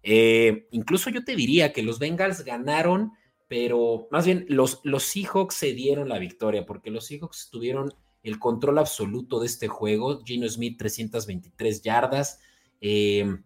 [0.07, 3.13] Eh, incluso yo te diría que los Bengals ganaron,
[3.49, 8.39] pero más bien los, los Seahawks se dieron la victoria, porque los Seahawks tuvieron el
[8.39, 10.23] control absoluto de este juego.
[10.25, 12.41] Gino Smith, 323 yardas.
[12.81, 13.37] Eh,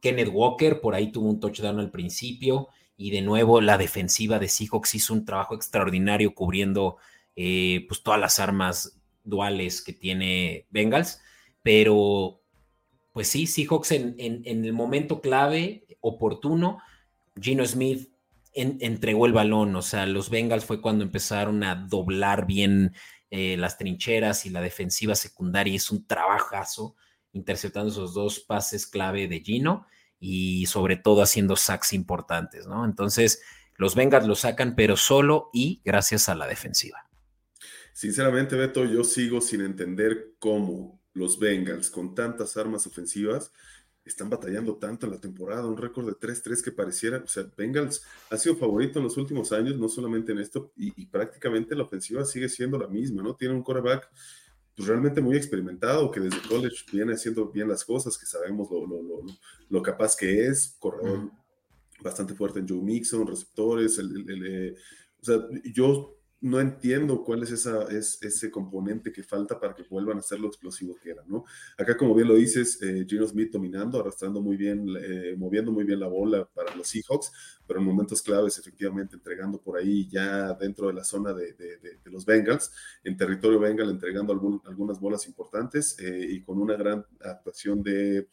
[0.00, 2.68] Kenneth Walker, por ahí tuvo un touchdown al principio.
[2.96, 6.96] Y de nuevo, la defensiva de Seahawks hizo un trabajo extraordinario cubriendo
[7.34, 11.20] eh, pues todas las armas duales que tiene Bengals.
[11.62, 12.42] Pero
[13.16, 16.82] pues sí, Seahawks en, en, el momento clave, oportuno,
[17.40, 18.10] Gino Smith
[18.52, 22.92] entregó el balón, o sea, los Bengals fue cuando empezaron a doblar bien
[23.30, 26.94] eh, las trincheras y la defensiva secundaria, es un trabajazo
[27.32, 29.86] interceptando esos dos pases clave de Gino
[30.20, 32.84] y sobre todo haciendo sacks importantes, ¿no?
[32.84, 33.40] Entonces,
[33.76, 37.08] los Bengals lo sacan, pero solo y gracias a la defensiva.
[37.94, 43.50] Sinceramente, Beto, yo sigo sin entender cómo los Bengals con tantas armas ofensivas
[44.04, 48.02] están batallando tanto en la temporada, un récord de 3-3 que pareciera, o sea, Bengals
[48.30, 52.24] ha sido favorito en los últimos años, no solamente en esto, y, prácticamente la ofensiva
[52.24, 53.34] sigue siendo la misma, ¿no?
[53.34, 54.08] Tiene un quarterback
[54.76, 58.86] pues, realmente muy experimentado, que desde college viene haciendo bien las cosas, que sabemos lo,
[59.68, 61.32] lo, capaz que es, corredor
[62.00, 64.74] bastante fuerte en Joe Mixon, receptores, el, eh,
[65.20, 69.84] o sea, yo no entiendo cuál es, esa, es ese componente que falta para que
[69.84, 71.44] vuelvan a ser lo explosivo que eran, ¿no?
[71.78, 75.84] Acá, como bien lo dices, eh, Gino Smith dominando, arrastrando muy bien, eh, moviendo muy
[75.84, 77.32] bien la bola para los Seahawks,
[77.66, 81.54] pero en momentos claves, efectivamente, entregando por ahí ya dentro de la zona de,
[82.04, 82.70] los Bengals,
[83.02, 88.28] en territorio Bengal, entregando algunas bolas importantes eh, y con una gran actuación de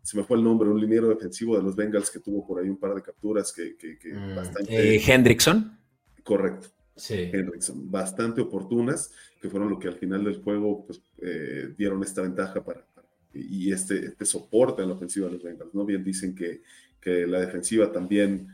[0.00, 2.68] se me fue el nombre, un liniero defensivo de los Bengals que tuvo por ahí
[2.68, 4.96] un par de capturas que, que, mm, bastante...
[5.12, 5.76] Hendrickson.
[6.22, 7.30] Correcto sí.
[7.74, 12.62] bastante oportunas, que fueron lo que al final del juego pues, eh, dieron esta ventaja
[12.62, 12.84] para,
[13.32, 15.74] y este, este soporte a la ofensiva de los Bengals.
[15.74, 15.84] ¿no?
[15.84, 16.62] Bien dicen que,
[17.00, 18.48] que la defensiva también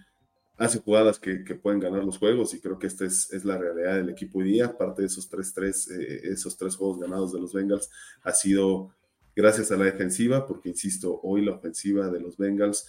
[0.56, 3.58] hace jugadas que, que, pueden ganar los juegos y creo que esta es, es la
[3.58, 4.66] realidad del equipo hoy día.
[4.66, 7.90] Aparte de esos tres, tres, eh, esos tres juegos ganados de los Bengals,
[8.22, 8.94] ha sido
[9.34, 12.86] gracias a la defensiva, porque insisto, hoy la ofensiva de los Bengals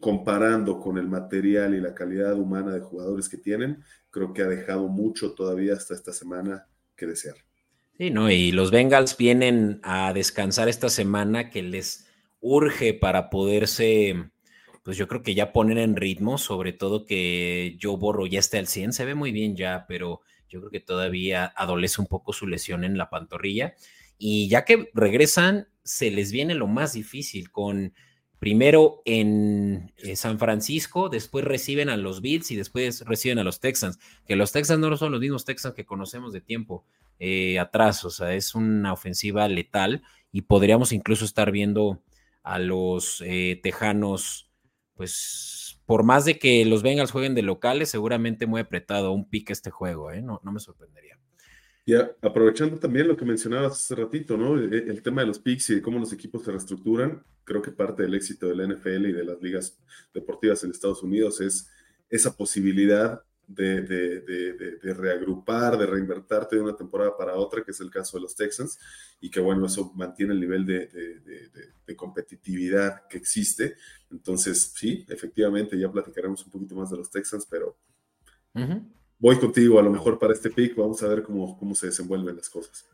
[0.00, 4.48] comparando con el material y la calidad humana de jugadores que tienen, creo que ha
[4.48, 7.36] dejado mucho todavía hasta esta semana que desear.
[7.96, 12.06] Sí, no, y los Bengals vienen a descansar esta semana que les
[12.40, 14.30] urge para poderse,
[14.82, 18.58] pues yo creo que ya poner en ritmo, sobre todo que Joe Borro ya esté
[18.58, 22.32] al 100, se ve muy bien ya, pero yo creo que todavía adolece un poco
[22.32, 23.74] su lesión en la pantorrilla.
[24.16, 27.94] Y ya que regresan, se les viene lo más difícil con
[28.40, 33.60] primero en eh, San Francisco, después reciben a los Bills y después reciben a los
[33.60, 36.84] Texans, que los Texans no son los mismos Texans que conocemos de tiempo
[37.18, 42.02] eh, atrás, o sea, es una ofensiva letal y podríamos incluso estar viendo
[42.42, 44.50] a los eh, Tejanos,
[44.94, 49.52] pues por más de que los Bengals jueguen de locales, seguramente muy apretado un pique
[49.52, 51.18] este juego, no, no me sorprendería.
[51.86, 54.54] Y aprovechando también lo que mencionabas hace ratito, ¿no?
[54.54, 57.72] El, el, tema de los picks y de cómo los equipos se reestructuran, creo que
[57.72, 59.78] parte del éxito de la NFL y de las ligas
[60.12, 61.68] deportivas en Estados Unidos es
[62.08, 67.72] esa posibilidad de, de, de, de, reagrupar, de reinvertarte de una temporada para otra, que
[67.72, 68.78] es el caso de los Texans,
[69.20, 73.74] y que bueno, eso mantiene el nivel de, competitividad que existe.
[74.10, 77.76] Entonces, sí, efectivamente, ya platicaremos un poquito más de los Texans, pero
[79.20, 82.36] voy contigo, a lo mejor para este pick, vamos a ver cómo, cómo se desenvuelven
[82.36, 82.86] las cosas.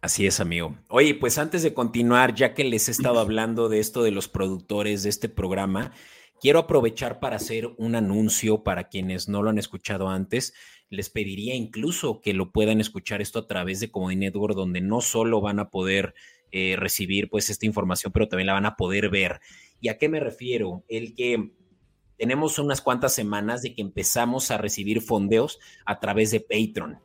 [0.00, 0.76] Así es, amigo.
[0.88, 4.28] Oye, pues antes de continuar, ya que les he estado hablando de esto de los
[4.28, 5.92] productores de este programa,
[6.40, 10.54] quiero aprovechar para hacer un anuncio para quienes no lo han escuchado antes.
[10.90, 15.00] Les pediría incluso que lo puedan escuchar esto a través de Comedy Network, donde no
[15.00, 16.14] solo van a poder
[16.50, 19.40] eh, recibir pues esta información, pero también la van a poder ver.
[19.80, 20.84] ¿Y a qué me refiero?
[20.88, 21.52] El que
[22.22, 27.00] tenemos unas cuantas semanas de que empezamos a recibir fondeos a través de Patreon.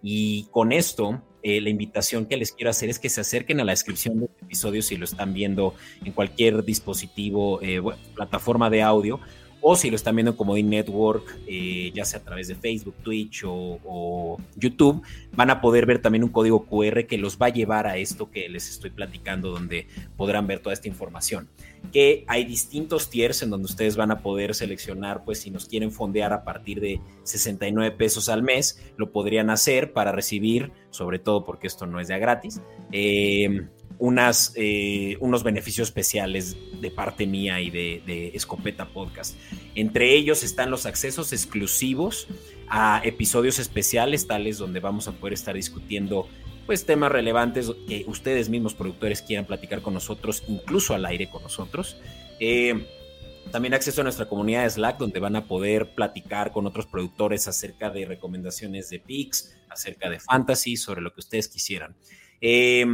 [0.00, 3.64] Y con esto, eh, la invitación que les quiero hacer es que se acerquen a
[3.64, 7.82] la descripción del episodio si lo están viendo en cualquier dispositivo, eh,
[8.14, 9.18] plataforma de audio,
[9.62, 12.94] o si lo están viendo en Comodín Network, eh, ya sea a través de Facebook,
[13.02, 17.50] Twitch o, YouTube, van a poder ver también un código QR que los va a
[17.50, 21.48] llevar a esto que les estoy platicando, donde podrán ver toda esta información.
[21.92, 25.92] Que hay distintos tiers en donde ustedes van a poder seleccionar, pues si nos quieren
[25.92, 31.44] fondear a partir de 69 pesos al mes, lo podrían hacer para recibir, sobre todo
[31.44, 32.60] porque esto no es ya gratis,
[32.92, 33.66] eh,
[34.00, 39.36] unas, eh, unos beneficios especiales de parte mía y de, Escopeta Podcast.
[39.74, 42.26] Entre ellos están los accesos exclusivos
[42.68, 46.28] a episodios especiales, tales donde vamos a poder estar discutiendo
[46.66, 51.42] pues temas relevantes que ustedes mismos productores quieran platicar con nosotros, incluso al aire con
[51.42, 51.96] nosotros.
[52.38, 52.86] Eh,
[53.50, 57.48] también acceso a nuestra comunidad de Slack, donde van a poder platicar con otros productores
[57.48, 61.96] acerca de recomendaciones de picks, acerca de fantasy, sobre lo que ustedes quisieran.
[62.40, 62.86] Eh,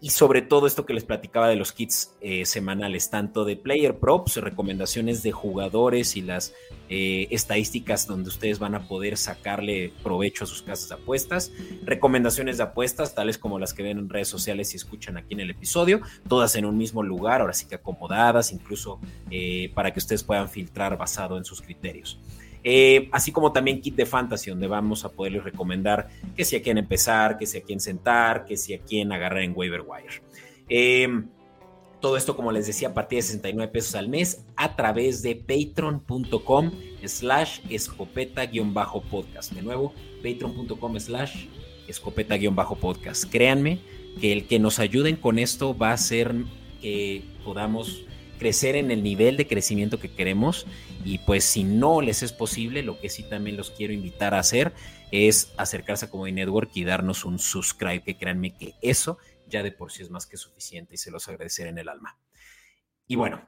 [0.00, 3.98] y sobre todo esto que les platicaba de los kits eh, semanales, tanto de player
[3.98, 6.54] props, recomendaciones de jugadores y las
[6.88, 11.52] eh, estadísticas donde ustedes van a poder sacarle provecho a sus casas de apuestas,
[11.84, 15.40] recomendaciones de apuestas, tales como las que ven en redes sociales y escuchan aquí en
[15.40, 19.98] el episodio, todas en un mismo lugar, ahora sí que acomodadas, incluso eh, para que
[19.98, 22.18] ustedes puedan filtrar basado en sus criterios.
[22.62, 26.62] Eh, así como también kit de fantasy, donde vamos a poderles recomendar que si a
[26.62, 30.22] quién empezar, que si a quién sentar, que si a quién agarrar en waiver wire.
[30.68, 31.28] Em,
[32.00, 35.36] todo esto, como les decía, a partir de 69 pesos al mes a través de
[35.36, 36.70] patreon.com
[37.04, 39.52] slash escopeta-podcast.
[39.52, 39.92] De nuevo,
[40.22, 41.46] patreon.com slash
[41.88, 43.24] escopeta-podcast.
[43.30, 43.80] Créanme
[44.20, 46.34] que el que nos ayuden con esto va a ser
[46.80, 48.04] que podamos
[48.40, 50.66] crecer en el nivel de crecimiento que queremos
[51.04, 54.38] y pues si no les es posible, lo que sí también los quiero invitar a
[54.38, 54.72] hacer
[55.12, 59.72] es acercarse a Comedy Network y darnos un subscribe, que créanme que eso ya de
[59.72, 62.18] por sí es más que suficiente y se los agradeceré en el alma.
[63.06, 63.46] Y bueno,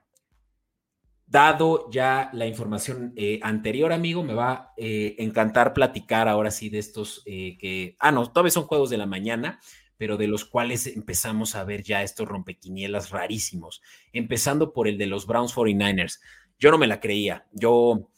[1.26, 6.68] dado ya la información eh, anterior, amigo, me va a eh, encantar platicar ahora sí
[6.68, 9.58] de estos eh, que, ah, no, todavía son juegos de la mañana,
[10.02, 15.06] pero de los cuales empezamos a ver ya estos rompequinielas rarísimos, empezando por el de
[15.06, 16.18] los Browns 49ers.
[16.58, 18.10] Yo no me la creía, yo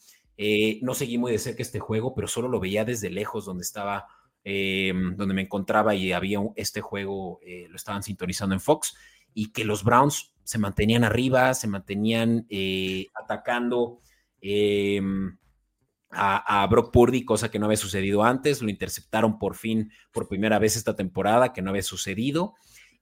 [0.81, 4.07] no seguí muy de cerca este juego, pero solo lo veía desde lejos, donde estaba,
[4.43, 8.95] donde me encontraba y había este juego, lo estaban sintonizando en Fox,
[9.35, 13.99] y que los Browns se mantenían arriba, se mantenían eh, atacando
[16.15, 18.61] em, a, Brock Purdy, cosa que no había sucedido antes.
[18.61, 22.55] Lo interceptaron por fin, por primera vez esta temporada, que no había sucedido.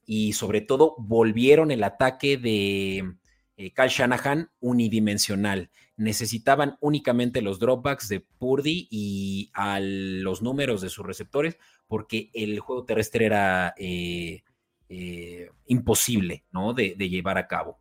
[0.06, 3.16] Y sobre todo, volvieron el ataque de
[3.58, 5.70] eh, Kyle Shanahan unidimensional.
[5.96, 12.60] Necesitaban únicamente los dropbacks de Purdy y a los números de sus receptores, porque el
[12.60, 14.44] juego terrestre era eh,
[14.90, 16.74] eh, imposible, ¿no?
[16.74, 17.80] De, llevar a cabo.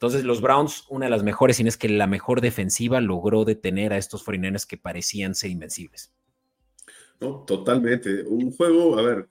[0.00, 3.92] Entonces, los Browns, una de las mejores, y es que la mejor defensiva logró detener
[3.92, 6.10] a estos 49 que parecían ser invencibles.
[7.20, 8.22] No, totalmente.
[8.22, 9.28] Un juego, a ver,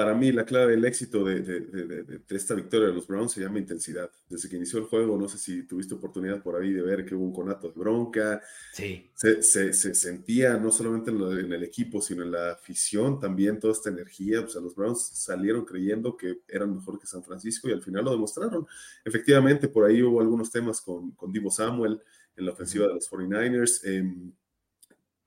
[0.00, 4.10] para mí la clave del éxito de, esta victoria de los Browns se llama intensidad.
[4.30, 7.14] Desde que inició el juego, no sé si tuviste oportunidad por ahí de ver que
[7.14, 8.40] hubo un conato de bronca.
[8.72, 9.10] Sí.
[9.14, 14.40] Se, sentía no solamente en, el equipo, sino en la afición también toda esta energía.
[14.40, 18.06] O sea, los Browns salieron creyendo que eran mejor que San Francisco y al final
[18.06, 18.66] lo demostraron.
[19.04, 22.00] Efectivamente, por ahí hubo algunos temas con, con Divo Samuel
[22.38, 23.84] en la ofensiva de los 49ers.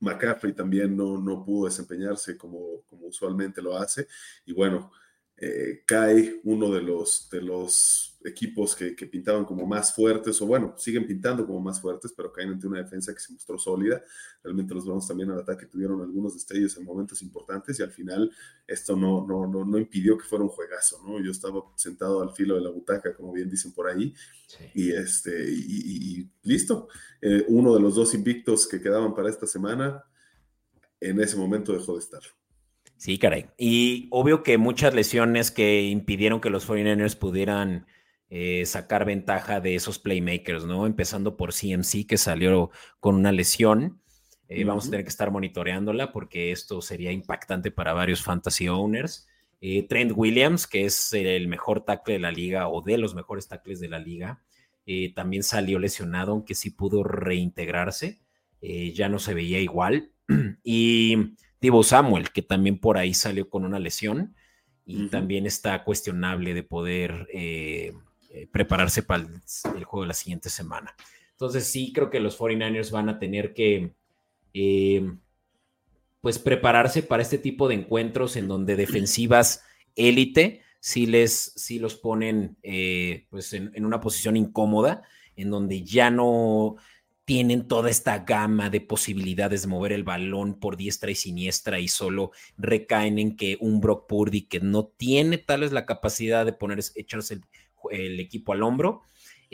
[0.04, 4.08] McCaffrey también no, no pudo desempeñarse como, como usualmente lo hace.
[4.46, 4.92] Y bueno,
[5.38, 10.76] eh, cae uno de los, de los equipos que, pintaban como más fuertes, o bueno,
[10.78, 14.02] siguen pintando como más fuertes, pero caen ante una defensa que se mostró sólida.
[14.44, 18.32] Realmente los Browns también al ataque tuvieron algunos destellos en momentos importantes y al final
[18.66, 21.24] esto no, no, no, no impidió que fuera un juegazo, ¿no?
[21.24, 24.14] Yo estaba sentado al filo de la butaca, como bien dicen por ahí,
[24.74, 26.88] y, este, y, listo.
[27.22, 30.04] Eh, uno de los dos invictos que quedaban para esta semana,
[31.00, 32.22] en ese momento dejó de estar.
[32.98, 33.48] Sí, caray.
[33.58, 37.86] Y obvio que muchas lesiones que impidieron que los 49ers pudieran
[38.36, 40.88] eh, sacar ventaja de esos playmakers, ¿no?
[40.88, 44.02] Empezando por CMC, que salió con una lesión.
[44.50, 49.28] Eh, vamos a tener que estar monitoreándola porque esto sería impactante para varios fantasy owners.
[49.62, 53.48] Eh, Trent Williams, que es el mejor tackle de la liga o de los mejores
[53.48, 54.42] tackles de la liga,
[55.14, 58.20] también salió lesionado, aunque sí pudo reintegrarse.
[58.62, 60.10] ya no se veía igual.
[60.64, 64.34] y Divo Samuel, que también por ahí salió con una lesión
[64.88, 67.28] y también está cuestionable de poder
[68.36, 69.28] eh, prepararse para
[69.76, 70.96] el, juego de la siguiente semana.
[71.34, 73.94] Entonces sí creo que los 49ers van a tener que
[74.56, 75.14] eh,
[76.20, 79.64] pues prepararse para este tipo de encuentros en donde defensivas
[79.96, 85.04] élite sí les sí los ponen eh, pues en, una posición incómoda
[85.36, 86.78] en donde ya no
[87.26, 91.88] tienen toda esta gama de posibilidades de mover el balón por diestra y siniestra y
[91.88, 96.54] solo recaen en que un Brock Purdy que no tiene tal vez la capacidad de
[96.54, 97.42] poner echarse el,
[97.92, 99.04] el equipo al hombro,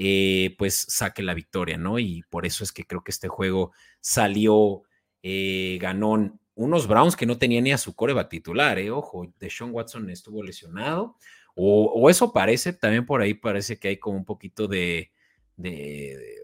[0.01, 1.99] eh, pues saque la victoria, ¿no?
[1.99, 4.83] Y por eso es que creo que este juego salió
[5.23, 6.39] eh, ganón.
[6.55, 8.91] Unos Browns que no tenían ni a su coreback titular, ¿eh?
[8.91, 11.17] Ojo, Deshaun Watson estuvo lesionado,
[11.55, 15.11] o, eso parece, también por ahí parece que hay como un poquito de,
[15.57, 16.37] de,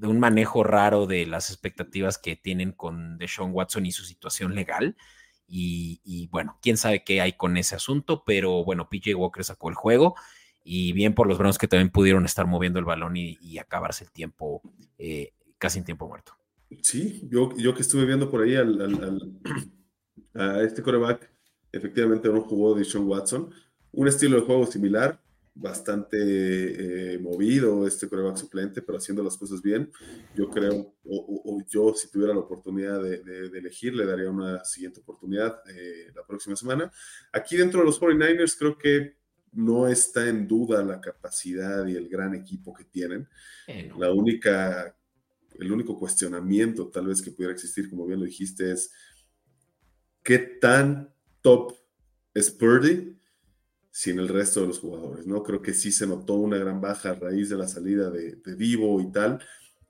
[0.00, 4.96] un manejo raro de las expectativas que tienen con Deshaun Watson y su situación legal.
[5.46, 9.68] Y, y, bueno, quién sabe qué hay con ese asunto, pero bueno, PJ Walker sacó
[9.68, 10.14] el juego
[10.64, 14.10] y bien por los Browns que también pudieron estar moviendo el balón y, acabarse el
[14.10, 14.62] tiempo
[14.98, 16.32] eh, casi en tiempo muerto.
[16.80, 18.54] Sí, yo, yo que estuve viendo por ahí
[20.34, 21.30] a este coreback,
[21.70, 23.50] efectivamente no jugó Deshaun Watson,
[23.92, 25.20] un estilo de juego similar,
[25.54, 26.16] bastante
[27.14, 29.90] eh, movido este coreback suplente, pero haciendo las cosas bien.
[30.34, 35.60] Yo creo, o, yo si tuviera la oportunidad de, elegir, le daría una siguiente oportunidad
[35.68, 36.90] eh, la próxima semana.
[37.32, 39.16] Aquí dentro de los 49ers creo que
[39.52, 43.28] no está en duda la capacidad y el gran equipo que tienen.
[43.98, 44.96] La única,
[45.58, 48.92] el único cuestionamiento tal vez que pudiera existir, como bien lo dijiste, es
[50.22, 51.74] qué tan top
[52.34, 53.18] es Purdy
[53.90, 55.42] sin el resto de los jugadores, ¿no?
[55.42, 58.56] Creo que sí se notó una gran baja a raíz de la salida de, de
[58.56, 59.38] Divo y tal.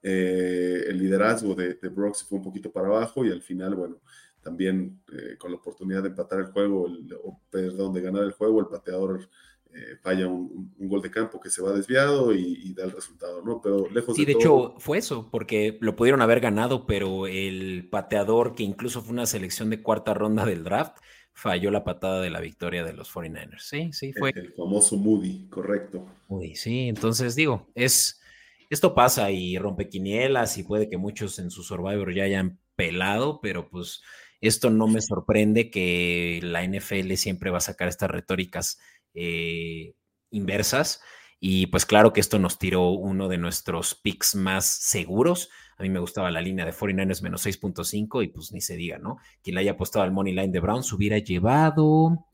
[0.02, 4.00] Eh, el liderazgo de, de Brooks fue un poquito para abajo y al final, bueno,
[4.42, 6.86] también eh, con la oportunidad de empatar el juego,
[7.22, 9.28] o perdón, de ganar el juego, el pateador
[9.74, 13.60] eh, falla un, gol de campo que se va desviado y, da el resultado, ¿no?
[13.62, 18.54] Pero lejos sí, de, hecho fue eso, porque lo pudieron haber ganado, pero el pateador,
[18.54, 20.98] que incluso fue una selección de cuarta ronda del draft,
[21.32, 23.60] falló la patada de la victoria de los 49ers.
[23.60, 24.30] Sí, sí, fue.
[24.34, 26.06] El, famoso Moody, correcto.
[26.28, 28.20] Moody, sí, entonces digo, es,
[28.68, 33.40] esto pasa y rompe quinielas y puede que muchos en su Survivor ya hayan pelado,
[33.40, 34.02] pero pues
[34.42, 38.78] esto no me sorprende que la NFL siempre va a sacar estas retóricas
[39.14, 39.94] eh,
[40.30, 41.00] inversas.
[41.40, 45.50] Y pues claro que esto nos tiró uno de nuestros picks más seguros.
[45.76, 48.98] A mí me gustaba la línea de 49ers menos 6.5 y pues ni se diga,
[48.98, 49.18] ¿no?
[49.42, 52.26] Quien le haya apostado al money line de Browns hubiera llevado,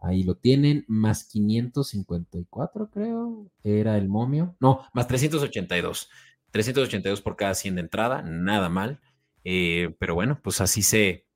[0.00, 4.56] ahí lo tienen, más 554 creo, era el momio.
[4.58, 6.10] No, más 382.
[6.50, 9.00] 382 por cada 100 de entrada, nada mal.
[9.44, 11.26] Eh, pero bueno, pues así se,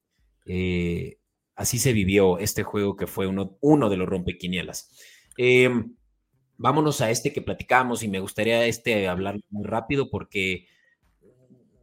[0.47, 1.18] eh,
[1.55, 4.90] así se vivió este juego que fue uno, de los rompequinielas.
[5.36, 5.70] Eh,
[6.57, 10.66] vámonos a este que platicamos y me gustaría este hablar muy rápido porque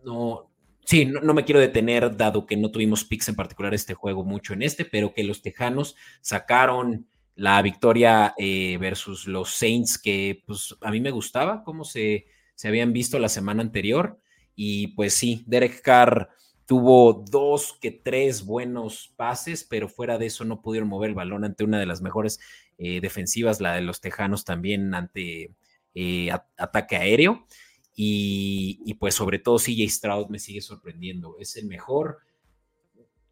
[0.04, 0.52] no,
[0.86, 4.54] sí, no, me quiero detener dado que no tuvimos picks en particular este juego mucho
[4.54, 10.76] en este, pero que los Tejanos sacaron la victoria eh, versus los Saints que pues
[10.82, 14.20] a mí me gustaba cómo se, se habían visto la semana anterior
[14.56, 16.30] y pues sí, Derek Carr
[16.70, 21.44] tuvo dos que tres buenos pases, pero fuera de eso no pudieron mover el balón
[21.44, 22.40] ante una de las mejores
[22.78, 25.56] eh, defensivas, la de los Tejanos también ante
[25.96, 27.48] eh, ataque aéreo.
[27.96, 31.38] Y, pues sobre todo CJ Stroud me sigue sorprendiendo.
[31.40, 32.20] Es el mejor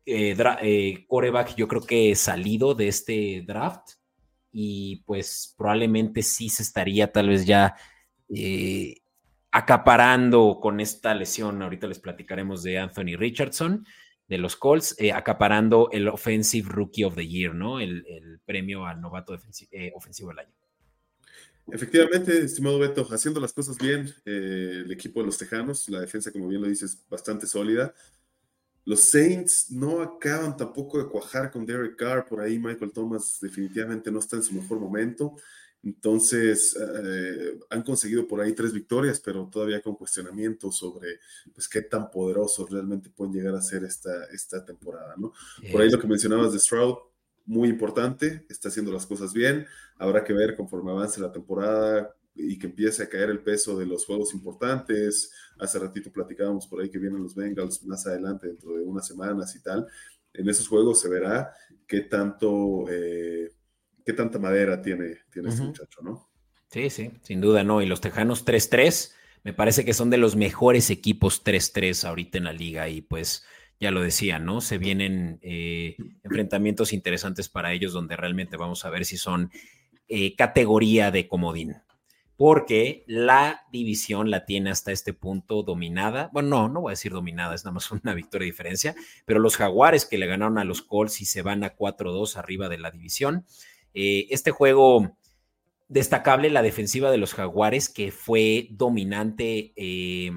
[0.07, 3.91] eh, coreback yo creo que salido de este draft.
[4.51, 7.75] Y pues probablemente sí se estaría tal vez ya
[9.51, 11.61] acaparando con esta lesión.
[11.61, 13.85] Ahorita les platicaremos de Anthony Richardson
[14.27, 17.79] de los Colts, eh, acaparando el Offensive Rookie of the Year, ¿no?
[17.79, 19.37] El, premio al novato
[19.71, 20.53] eh, ofensivo del año.
[21.69, 26.31] Efectivamente, estimado Beto, haciendo las cosas bien, eh, el equipo de los Tejanos, la defensa,
[26.31, 27.93] como bien lo dices, bastante sólida.
[28.85, 34.09] Los Saints no acaban tampoco de cuajar con Derek Carr, por ahí Michael Thomas definitivamente
[34.09, 35.35] no está en su mejor momento.
[35.83, 41.19] Entonces, eh, han conseguido por ahí tres victorias, pero todavía con cuestionamiento sobre
[41.53, 45.33] pues, qué tan poderosos realmente pueden llegar a ser esta, esta temporada, ¿no?
[45.71, 46.95] Por ahí lo que mencionabas de Stroud,
[47.45, 49.65] muy importante, está haciendo las cosas bien,
[49.97, 53.85] habrá que ver conforme avance la temporada y que empiece a caer el peso de
[53.85, 55.31] los juegos importantes.
[55.57, 59.55] Hace ratito platicábamos por ahí que vienen los Bengals más adelante, dentro de unas semanas
[59.55, 59.87] y tal.
[60.33, 61.53] En esos juegos se verá
[61.87, 62.85] qué tanto...
[62.89, 63.51] Eh,
[64.07, 66.29] qué tanta madera tiene, tiene este muchacho, ¿no?
[66.69, 67.81] Sí, sí, sin duda no.
[67.81, 69.11] Y los Tejanos 3-3,
[69.43, 73.45] me parece que son de los mejores equipos 3-3 ahorita en la liga y pues
[73.81, 74.61] ya lo decía, ¿no?
[74.61, 79.51] Se vienen eh, enfrentamientos interesantes para ellos donde realmente vamos a ver si son
[80.07, 81.75] eh, categoría de comodín.
[82.37, 86.29] Porque la división la tiene hasta este punto dominada.
[86.31, 88.95] Bueno, no, no voy a decir dominada, es nada más una victoria de diferencia,
[89.25, 92.69] pero los Jaguares que le ganaron a los Colts y se van a 4-2 arriba
[92.69, 93.45] de la división.
[93.99, 95.17] Eh, este juego
[95.87, 100.29] destacable, la defensiva de los Jaguares, que fue dominante eh,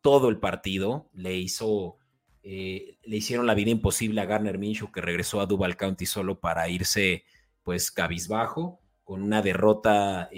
[0.00, 1.98] todo el partido, le hizo,
[2.42, 6.40] eh, le hicieron la vida imposible a Garner Minshew, que regresó a Duval County solo
[6.40, 7.24] para irse,
[7.62, 10.30] pues, cabizbajo, con una derrota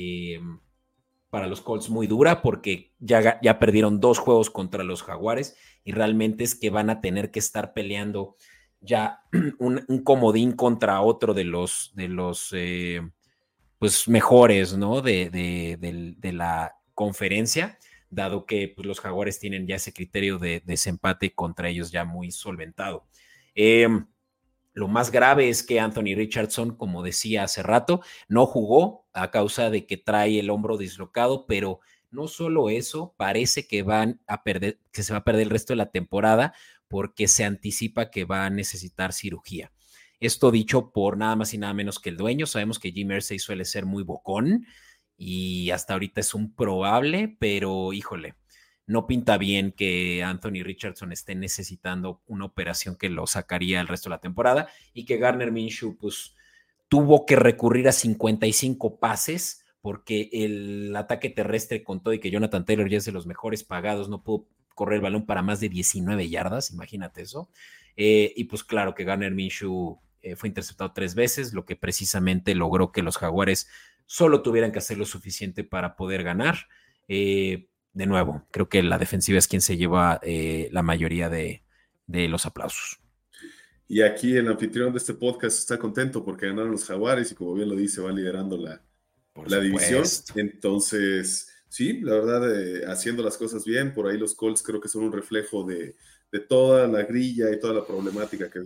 [1.30, 5.92] para los Colts muy dura, porque ya, ya perdieron dos juegos contra los Jaguares y
[5.92, 8.34] realmente es que van a tener que estar peleando
[8.86, 9.20] ya
[9.58, 13.00] un, comodín contra otro de los, de los eh,
[13.78, 15.02] pues mejores, ¿no?
[15.02, 17.78] De, de, la conferencia,
[18.10, 22.30] dado que pues, los jaguares tienen ya ese criterio de, desempate contra ellos ya muy
[22.30, 23.06] solventado.
[23.54, 24.06] Em,
[24.72, 29.70] lo más grave es que Anthony Richardson, como decía hace rato, no jugó a causa
[29.70, 31.80] de que trae el hombro dislocado, pero
[32.10, 35.72] no solo eso, parece que van a perder, que se va a perder el resto
[35.72, 36.54] de la temporada
[36.88, 39.72] porque se anticipa que va a necesitar cirugía.
[40.20, 42.46] Esto dicho por nada más y nada menos que el dueño.
[42.46, 44.66] Sabemos que Jim Irsay suele ser muy bocón
[45.16, 48.34] y hasta ahorita es un probable, pero híjole,
[48.86, 54.08] no pinta bien que Anthony Richardson esté necesitando una operación que lo sacaría el resto
[54.08, 56.34] de la temporada y que Garner Minshew pues
[56.88, 62.64] tuvo que recurrir a 55 pases porque el ataque terrestre con todo y que Jonathan
[62.64, 65.70] Taylor ya es de los mejores pagados, no pudo correr el balón para más de
[65.70, 67.50] 19 yardas, imagínate eso.
[67.96, 72.54] Eh, y pues claro que Garner Minshew eh, fue interceptado tres veces, lo que precisamente
[72.54, 73.68] logró que los jaguares
[74.04, 76.68] solo tuvieran que hacer lo suficiente para poder ganar.
[77.08, 81.62] Eh, de nuevo, creo que la defensiva es quien se lleva la mayoría de,
[82.06, 83.00] los aplausos.
[83.88, 87.54] Y aquí el anfitrión de este podcast está contento porque ganaron los jaguares y como
[87.54, 88.82] bien lo dice, va liderando la,
[89.46, 90.04] la división.
[90.34, 94.88] Entonces, sí, la verdad, eh, haciendo las cosas bien, por ahí los Colts creo que
[94.88, 95.94] son un reflejo de,
[96.48, 98.60] toda la grilla y toda la problemática que,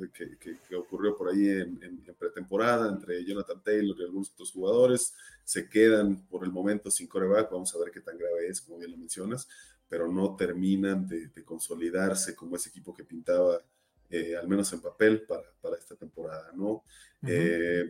[0.77, 5.15] ocurrió por ahí en, pretemporada entre Jonathan Taylor y algunos otros jugadores.
[5.45, 7.49] Se quedan por el momento sin coreback.
[7.53, 9.49] Vamos a ver qué tan grave es, como bien lo mencionas,
[9.89, 13.63] pero no terminan de, consolidarse como ese equipo que pintaba,
[14.09, 16.83] eh, al menos en papel, para, para esta temporada, ¿no?
[17.25, 17.89] Eh,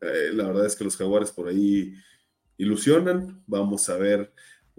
[0.00, 1.94] la verdad es que los Jaguares por ahí
[2.58, 3.42] ilusionan.
[3.46, 4.32] Vamos a ver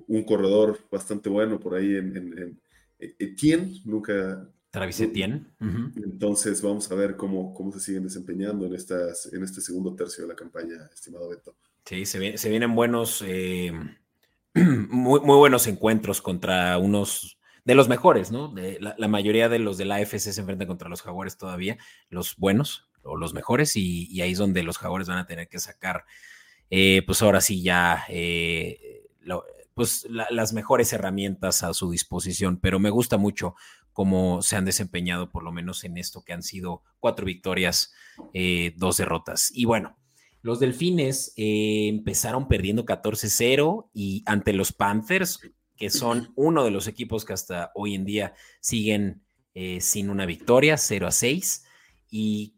[0.08, 2.62] un corredor bastante bueno por ahí en, en,
[3.00, 4.48] Etienne, nunca.
[4.70, 5.48] Travis Etienne.
[5.96, 10.24] Entonces vamos a ver cómo, cómo se siguen desempeñando en, estas, en este segundo tercio
[10.24, 11.56] de la campaña, estimado Beto.
[11.86, 13.72] Sí, se, se vienen buenos, eh,
[14.54, 18.50] muy, muy, buenos encuentros contra unos de los mejores, ¿no?
[18.50, 21.78] De, la, mayoría de los de la AFC se enfrentan contra los Jaguares todavía,
[22.10, 25.60] los buenos o los mejores, y, ahí es donde los Jaguares van a tener que
[25.60, 26.06] sacar,
[26.70, 29.04] eh, pues ahora sí ya, eh,
[29.74, 33.56] pues las mejores herramientas a su disposición, pero me gusta mucho
[33.94, 37.94] cómo se han desempeñado, por lo menos en esto que han sido cuatro victorias,
[38.34, 39.52] eh, dos derrotas.
[39.54, 39.98] Y bueno,
[40.42, 45.42] los Delfines empezaron perdiendo 14-0 y ante los Panthers,
[45.76, 49.24] que son uno de los equipos que hasta hoy en día siguen
[49.80, 51.66] sin una victoria, 0 6.
[52.10, 52.57] Y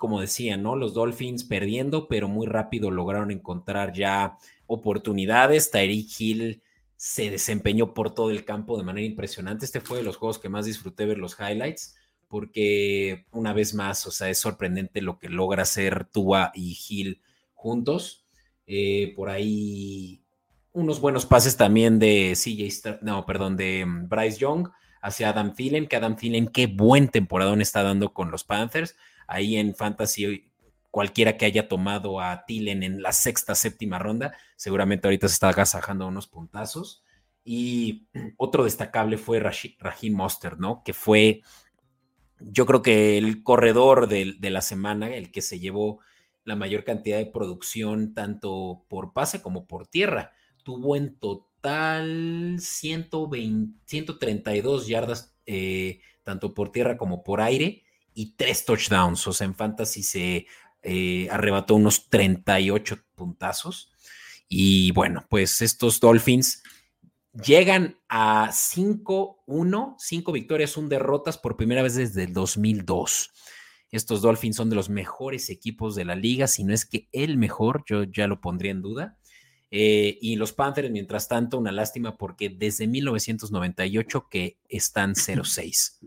[0.00, 0.76] como decía, ¿no?
[0.76, 5.70] Los Dolphins perdiendo, pero muy rápido lograron encontrar ya oportunidades.
[5.70, 6.62] Tyreek Hill
[6.96, 9.66] se desempeñó por todo el campo de manera impresionante.
[9.66, 11.96] Este fue de los juegos que más disfruté ver los highlights,
[12.28, 17.20] porque una vez más, o sea, es sorprendente lo que logra hacer Tua y Hill
[17.52, 18.24] juntos.
[18.66, 20.22] Eh, por ahí
[20.72, 24.70] unos buenos pases también de CJ, no, perdón, de mm, Bryce Young
[25.02, 28.96] hacia Adam Thielen, que Adam Thielen, qué buen temporada está dando con los Panthers.
[29.30, 30.50] Ahí en Fantasy
[30.90, 35.50] cualquiera que haya tomado a Tillen en la sexta, séptima ronda, seguramente ahorita se está
[35.50, 37.04] agasajando unos puntazos.
[37.44, 40.82] Y otro destacable fue Raheem Monster, ¿no?
[40.84, 41.42] Que fue,
[42.40, 46.00] yo creo que el corredor de, la semana, el que se llevó
[46.44, 50.32] la mayor cantidad de producción, tanto por pase como por tierra.
[50.64, 58.64] Tuvo en total 120, 132 yardas, eh, tanto por tierra como por aire, y tres
[58.64, 59.26] touchdowns.
[59.26, 60.46] O sea, en fantasy se
[60.82, 63.92] eh, arrebató unos 38 puntazos.
[64.48, 66.62] Y bueno, pues estos Dolphins
[67.32, 73.30] llegan a 5-1, 5 victorias, 1 derrotas por primera vez desde el 2002.
[73.92, 77.36] Estos Dolphins son de los mejores equipos de la liga, si no es que el
[77.36, 79.18] mejor, yo ya lo pondría en duda.
[79.72, 85.98] Eh, y los Panthers, mientras tanto, una lástima porque desde 1998 que están 0-6.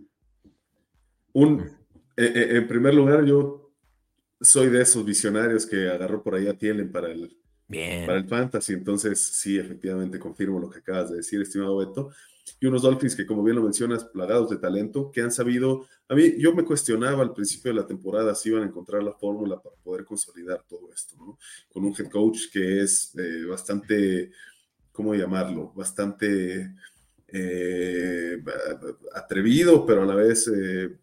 [1.34, 1.83] Un, eh,
[2.16, 3.64] en primer lugar, yo
[4.44, 7.38] soy de esos visionarios que agarró por ahí a Tielen para el,
[7.68, 8.74] para el Fantasy.
[8.74, 12.12] Entonces, sí, efectivamente confirmo lo que acabas de decir, estimado Beto.
[12.60, 15.88] Y unos Dolphins que, como bien lo mencionas, plagados de talento, que han sabido.
[16.10, 19.14] A mí, yo me cuestionaba al principio de la temporada si iban a encontrar la
[19.14, 21.40] fórmula para poder consolidar todo esto, ¿no?
[21.72, 24.32] Con un head coach que es eh, bastante,
[24.92, 25.72] ¿cómo llamarlo?
[25.74, 26.74] Bastante
[27.30, 28.44] eh,
[29.14, 30.98] atrevido, pero a la vez eh,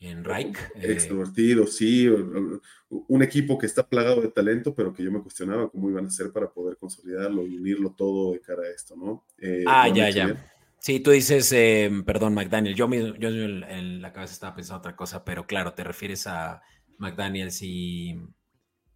[0.00, 0.56] en Reich.
[0.76, 2.08] Eh, extrovertido, sí.
[2.08, 6.08] Un equipo que está plagado de talento, pero que yo me cuestionaba cómo iban a
[6.08, 9.24] hacer para poder consolidarlo y unirlo todo de cara a esto, ¿no?
[9.38, 10.52] Eh, ah, ya, ya.
[10.78, 12.74] Sí, tú dices, em, perdón, McDaniel.
[12.74, 16.62] Yo, yo en la cabeza estaba pensando otra cosa, pero claro, te refieres a
[16.98, 18.20] McDaniels y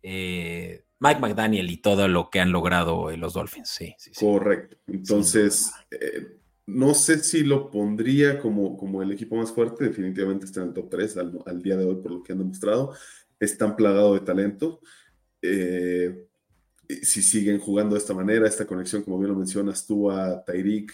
[0.02, 3.68] eh, Mike McDaniel y todo lo que han logrado los Dolphins.
[3.68, 4.76] Sí, sí, Correcto.
[4.86, 5.72] Entonces,
[6.66, 10.74] no sé si lo pondría como, como el equipo más fuerte, definitivamente está en el
[10.74, 12.94] top 3 al, día de hoy por lo que han demostrado.
[13.40, 14.80] Están plagados de talento.
[15.40, 16.28] Eh,
[17.02, 20.92] si siguen jugando de esta manera, esta conexión, como bien lo mencionas, tuvo a Tyreek,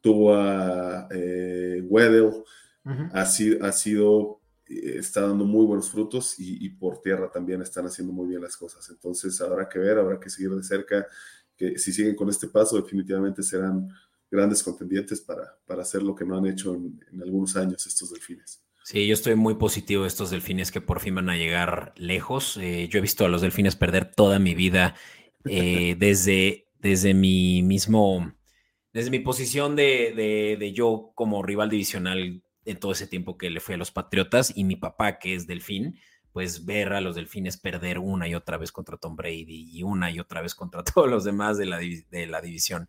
[0.00, 2.30] tuvo a eh, Weddell,
[3.12, 7.60] ha, sido, ha sido, eh, está dando muy buenos frutos y, y, por tierra también
[7.62, 8.88] están haciendo muy bien las cosas.
[8.88, 11.06] Entonces habrá que ver, habrá que seguir de cerca,
[11.56, 13.88] que si siguen con este paso, definitivamente serán
[14.32, 18.64] grandes contendientes para, para hacer lo que no han hecho en, algunos años estos delfines.
[18.82, 22.56] Sí, yo estoy muy positivo de estos delfines que por fin van a llegar lejos.
[22.56, 24.96] Eh, yo he visto a los delfines perder toda mi vida
[25.44, 28.32] eh, desde, desde mi mismo,
[28.92, 33.60] desde mi posición de, de, yo como rival divisional en todo ese tiempo que le
[33.60, 35.98] fui a los Patriotas y mi papá que es delfín,
[36.32, 40.10] pues ver a los delfines perder una y otra vez contra Tom Brady y una
[40.10, 42.88] y otra vez contra todos los demás de la, de la división.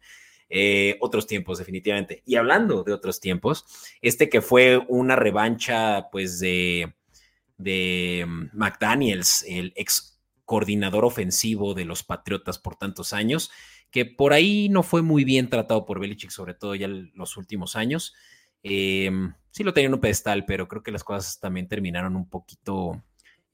[0.50, 2.22] Eh, otros tiempos, definitivamente.
[2.26, 3.66] Y hablando de otros tiempos,
[4.02, 6.94] este que fue una revancha, pues, de,
[7.58, 13.52] de mm, McDaniels, el ex coordinador ofensivo de los Patriotas por tantos años,
[13.90, 17.38] que por ahí no fue muy bien tratado por Belichick, sobre todo ya en los
[17.38, 18.14] últimos años.
[18.64, 22.30] Em, sí lo tenía en un pedestal, pero creo que las cosas también terminaron un
[22.30, 23.04] poquito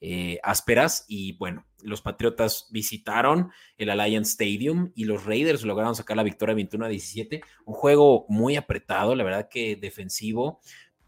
[0.02, 1.04] eh, ásperas.
[1.10, 6.56] Y bueno, los Patriotas visitaron el Alliance Stadium y los Raiders lograron sacar la victoria
[6.56, 7.42] 21 a 17.
[7.66, 10.62] Un juego muy apretado, la verdad que defensivo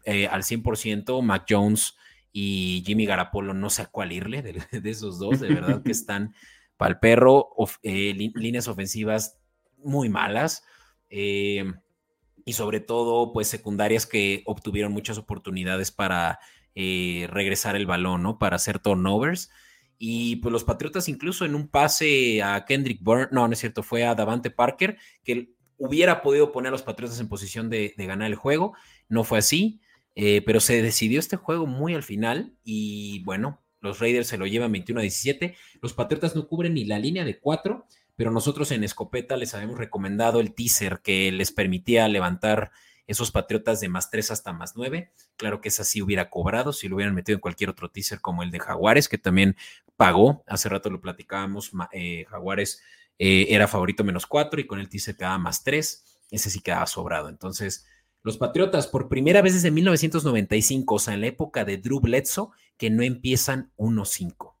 [0.04, 1.22] eh, al 100%.
[1.22, 1.96] Mac Jones
[2.32, 6.34] y Jimmy Garapolo no sé a cuál irle de, esos dos, de verdad que están
[6.76, 7.48] para el perro.
[7.82, 9.38] Eh, líneas ofensivas
[9.78, 10.64] muy malas.
[11.08, 16.40] y sobre todo, pues secundarias que obtuvieron muchas oportunidades para
[16.74, 18.38] eh, regresar el balón, ¿no?
[18.38, 19.50] Para hacer turnovers.
[19.98, 23.82] Y pues los Patriotas incluso en un pase a Kendrick Byrne, no, no es cierto,
[23.82, 28.28] fue a Davante Parker, que hubiera podido poner a los Patriotas en posición de, ganar
[28.28, 28.74] el juego.
[29.08, 29.80] No fue así,
[30.14, 34.46] eh, pero se decidió este juego muy al final y bueno, los Raiders se lo
[34.46, 35.56] llevan 21 a 17.
[35.80, 39.78] Los Patriotas no cubren ni la línea de 4, pero nosotros en Escopeta les habíamos
[39.78, 42.70] recomendado el teaser que les permitía levantar
[43.06, 45.12] esos Patriotas de más 3 hasta más 9.
[45.36, 48.42] Claro que esa sí hubiera cobrado si lo hubieran metido en cualquier otro teaser como
[48.42, 49.56] el de Jaguares, que también
[49.96, 50.44] pagó.
[50.46, 52.82] Hace rato lo platicábamos, eh, Jaguares
[53.18, 56.04] eh, era favorito menos 4 y con el teaser quedaba más 3.
[56.30, 57.28] Ese sí quedaba sobrado.
[57.28, 57.86] Entonces,
[58.22, 62.50] los Patriotas, por primera vez desde 1995, o sea, en la época de Drew Bledsoe,
[62.76, 64.54] que no empiezan 1-5.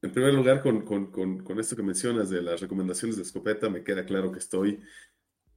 [0.00, 4.04] En primer lugar, con, con, esto que mencionas de las recomendaciones de escopeta, me queda
[4.04, 4.80] claro que estoy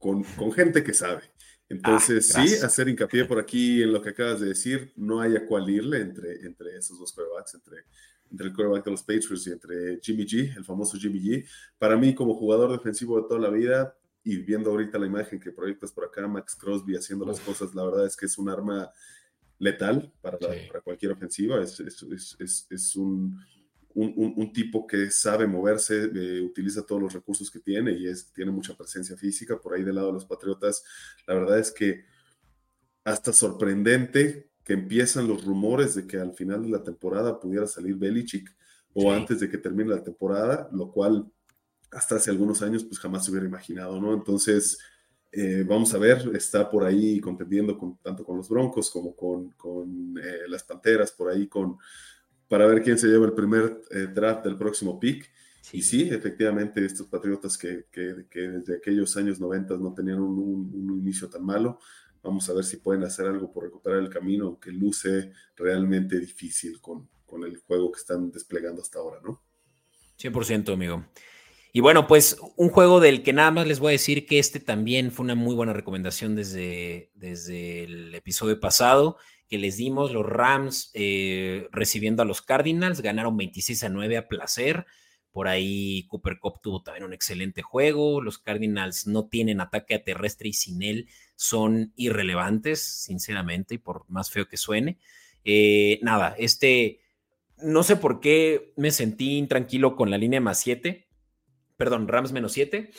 [0.02, 1.22] con, gente que sabe.
[1.68, 5.36] Entonces, ah, sí, hacer hincapié por aquí en lo que acabas de decir, no hay
[5.36, 7.84] a cuál irle entre, entre esos dos quarterbacks, entre,
[8.30, 11.46] entre el quarterback de los Patriots y entre Jimmy G, el famoso Jimmy G.
[11.78, 15.52] Para mí, como jugador defensivo de toda la vida, y viendo ahorita la imagen que
[15.52, 18.90] proyectas por acá, Max Crosby haciendo las cosas, la verdad es que es un arma
[19.58, 23.38] letal para, para cualquier ofensiva, es, es, es, es un
[23.94, 28.50] un, tipo que sabe moverse, eh, utiliza todos los recursos que tiene y es, tiene
[28.50, 29.58] mucha presencia física.
[29.60, 30.84] Por ahí del lado de los Patriotas,
[31.26, 32.04] la verdad es que
[33.04, 37.96] hasta sorprendente que empiezan los rumores de que al final de la temporada pudiera salir
[37.96, 38.54] Belichick
[38.94, 41.30] o antes de que termine la temporada, lo cual
[41.90, 44.14] hasta hace algunos años pues jamás se hubiera imaginado, ¿no?
[44.14, 44.78] Entonces,
[45.30, 49.50] eh, vamos a ver, está por ahí contendiendo con, tanto con los Broncos como con,
[49.52, 51.78] con eh, las Panteras, por ahí con
[52.52, 55.26] para ver quién se lleva el primer eh, draft del próximo pick.
[55.72, 61.46] Y sí, efectivamente, estos Patriotas que, desde aquellos años 90 no tenían un, inicio tan
[61.46, 61.78] malo,
[62.22, 66.78] vamos a ver si pueden hacer algo por recuperar el camino, aunque luce realmente difícil
[66.82, 69.42] con, con el juego que están desplegando hasta ahora, ¿no?
[70.20, 71.06] 100%, amigo.
[71.72, 74.60] Y bueno, pues un juego del que nada más les voy a decir que este
[74.60, 79.16] también fue una muy buena recomendación desde, desde el episodio pasado
[79.52, 84.26] que les dimos, los Rams eh, recibiendo a los Cardinals, ganaron 26 a 9 a
[84.26, 84.86] placer.
[85.30, 88.22] Por ahí Cooper Cup tuvo también un excelente juego.
[88.22, 94.30] Los Cardinals no tienen ataque terrestre y sin él son irrelevantes, sinceramente, y por más
[94.30, 94.96] feo que suene.
[95.44, 97.00] Eh, nada, este,
[97.58, 101.08] no sé por qué me sentí intranquilo con la línea más 7,
[101.76, 102.90] perdón, Rams menos 7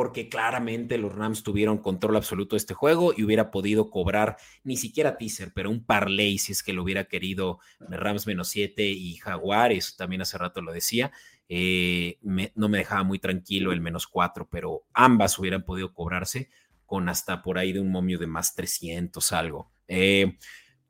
[0.00, 4.78] porque claramente los Rams tuvieron control absoluto de este juego y hubiera podido cobrar ni
[4.78, 9.16] siquiera teaser, pero un parlay si es que lo hubiera querido Rams menos 7 y
[9.16, 11.12] Jaguares, también hace rato lo decía.
[11.50, 16.48] Eh, no me dejaba muy tranquilo el menos 4, pero ambas hubieran podido cobrarse
[16.86, 19.70] con hasta por ahí de un momio de más 300 algo.
[19.86, 20.38] Eh,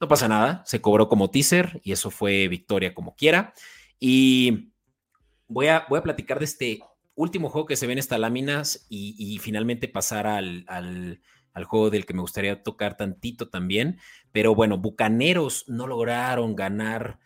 [0.00, 3.54] no pasa nada, se cobró como teaser y eso fue victoria como quiera.
[3.98, 4.70] Y
[5.48, 6.80] voy a, voy a platicar de este
[7.14, 10.66] último juego que se ve en estas láminas y, finalmente pasar al,
[11.64, 13.98] juego del que me gustaría tocar tantito también.
[14.32, 17.18] Pero bueno, Bucaneros no lograron ganar.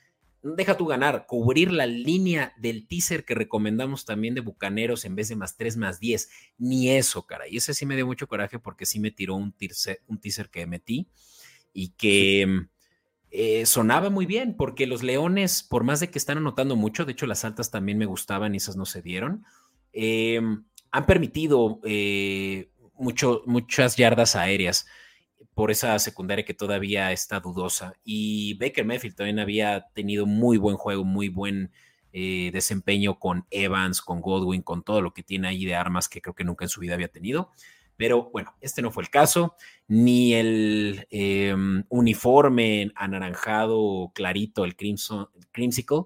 [0.43, 5.29] Deja tú ganar, cubrir la línea del teaser que recomendamos también de Bucaneros en vez
[5.29, 6.29] de más 3 más 10.
[6.59, 7.49] Ni eso, cara.
[7.49, 10.51] Y ese sí me dio mucho coraje porque sí me tiró un teaser, un teaser
[10.51, 11.09] que metí
[11.73, 12.67] y que
[13.31, 17.13] eh, sonaba muy bien porque los Leones, por más de que están anotando mucho, de
[17.13, 19.45] hecho las altas también me gustaban y esas no se dieron
[19.95, 20.41] eh,
[20.91, 22.69] han permitido eh,
[22.99, 24.87] mucho, muchas yardas aéreas
[25.55, 27.95] por esa secundaria que todavía está dudosa.
[28.05, 31.71] Y Baker Mayfield también había tenido muy buen juego, muy buen
[32.13, 36.21] eh, desempeño con Evans, con Godwin, con todo lo que tiene ahí de armas que
[36.21, 37.51] creo que nunca en su vida había tenido.
[37.97, 39.55] Pero bueno, este no fue el caso,
[39.87, 41.07] ni el
[41.89, 46.03] uniforme anaranjado clarito, el Crimson, Crimsicle,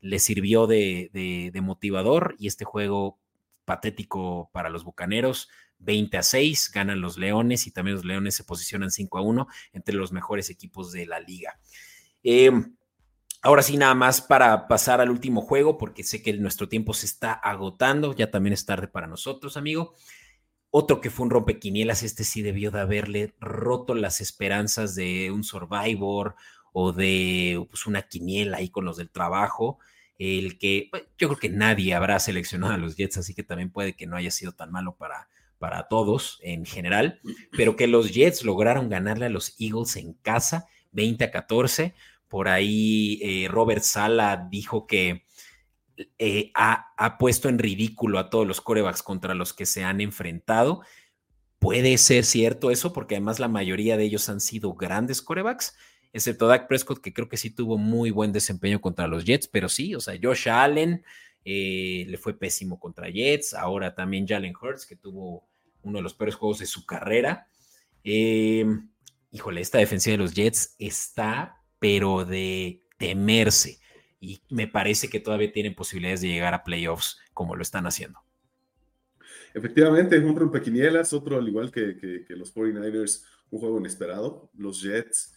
[0.00, 3.18] le sirvió de motivador y este juego
[3.64, 5.48] patético para los Bucaneros.
[5.78, 9.46] 20 a 6, ganan los Leones y también los Leones se posicionan 5 a 1
[9.72, 11.58] entre los mejores equipos de la liga.
[12.22, 12.76] Em,
[13.42, 17.06] ahora sí, nada más para pasar al último juego, porque sé que nuestro tiempo se
[17.06, 19.94] está agotando, ya también es tarde para nosotros, amigo.
[20.70, 25.44] Otro que fue un rompequinielas, este sí debió de haberle roto las esperanzas de un
[25.44, 26.34] Survivor
[26.72, 29.78] o de pues, una quiniela ahí con los del trabajo,
[30.22, 33.70] el que pues, yo creo que nadie habrá seleccionado a los Jets, así que también
[33.70, 37.20] puede que no haya sido tan malo para, para todos en general,
[37.56, 41.94] pero que los Jets lograron ganarle a los Eagles en casa 20 a 14.
[42.28, 45.26] Por ahí eh, Robert Sala dijo que
[46.18, 50.00] eh, ha, ha, puesto en ridículo a todos los corebacks contra los que se han
[50.00, 50.82] enfrentado.
[51.58, 55.76] Puede ser cierto eso, porque además la mayoría de ellos han sido grandes corebacks,
[56.12, 59.68] excepto Dak Prescott, que creo que sí tuvo muy buen desempeño contra los Jets, pero
[59.68, 61.02] sí, o sea, Josh Allen
[61.44, 65.48] eh, le fue pésimo contra Jets, ahora también Jalen Hurts, que tuvo
[65.82, 67.48] uno de los peores juegos de su carrera.
[68.04, 68.64] Eh,
[69.30, 73.80] híjole, esta defensiva de los Jets está, pero de temerse.
[74.20, 78.20] Y me parece que todavía tienen posibilidades de llegar a playoffs como lo están haciendo.
[79.54, 84.50] Efectivamente, un rompequinielas, otro al igual que, que los 49ers, un juego inesperado.
[84.54, 85.34] Los Jets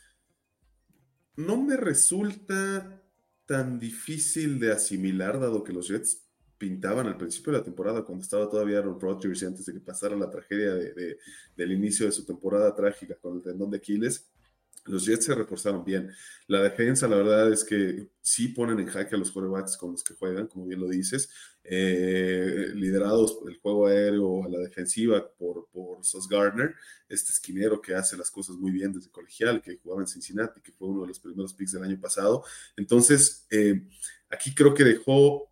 [1.37, 3.01] no me resulta
[3.45, 6.25] tan difícil de asimilar, dado que los Jets
[6.57, 10.15] pintaban al principio de la temporada, cuando estaba todavía Aaron Rodgers antes de que pasara
[10.15, 11.17] la tragedia de,
[11.55, 14.27] del inicio de su temporada trágica con el tendón de Aquiles,
[14.85, 16.11] los Jets se reforzaron bien.
[16.47, 20.03] La defensa, la verdad es que sí ponen en jaque a los quarterbacks con los
[20.03, 21.29] que juegan, como bien lo dices,
[21.63, 26.75] eh, liderados el juego aéreo a la defensiva por, por Sos Gardner,
[27.09, 30.71] este esquinero que hace las cosas muy bien desde colegial, que jugaba en Cincinnati, que
[30.71, 32.43] fue uno de los primeros picks del año pasado.
[32.77, 33.81] Entonces, eh,
[34.29, 35.49] aquí creo que dejó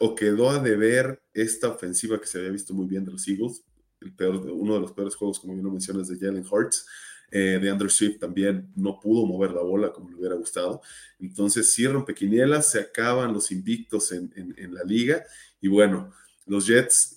[0.00, 3.64] o quedó a deber esta ofensiva que se había visto muy bien de los Eagles,
[4.00, 6.86] el peor, uno de los peores juegos, como bien lo mencionas, de Jalen Hurts.
[7.30, 10.80] Eh, de Andrew Swift también no pudo mover la bola como le hubiera gustado.
[11.18, 15.24] Entonces cierran pequinielas, se acaban los invictos en, en la liga
[15.60, 16.12] y bueno,
[16.46, 17.15] los Jets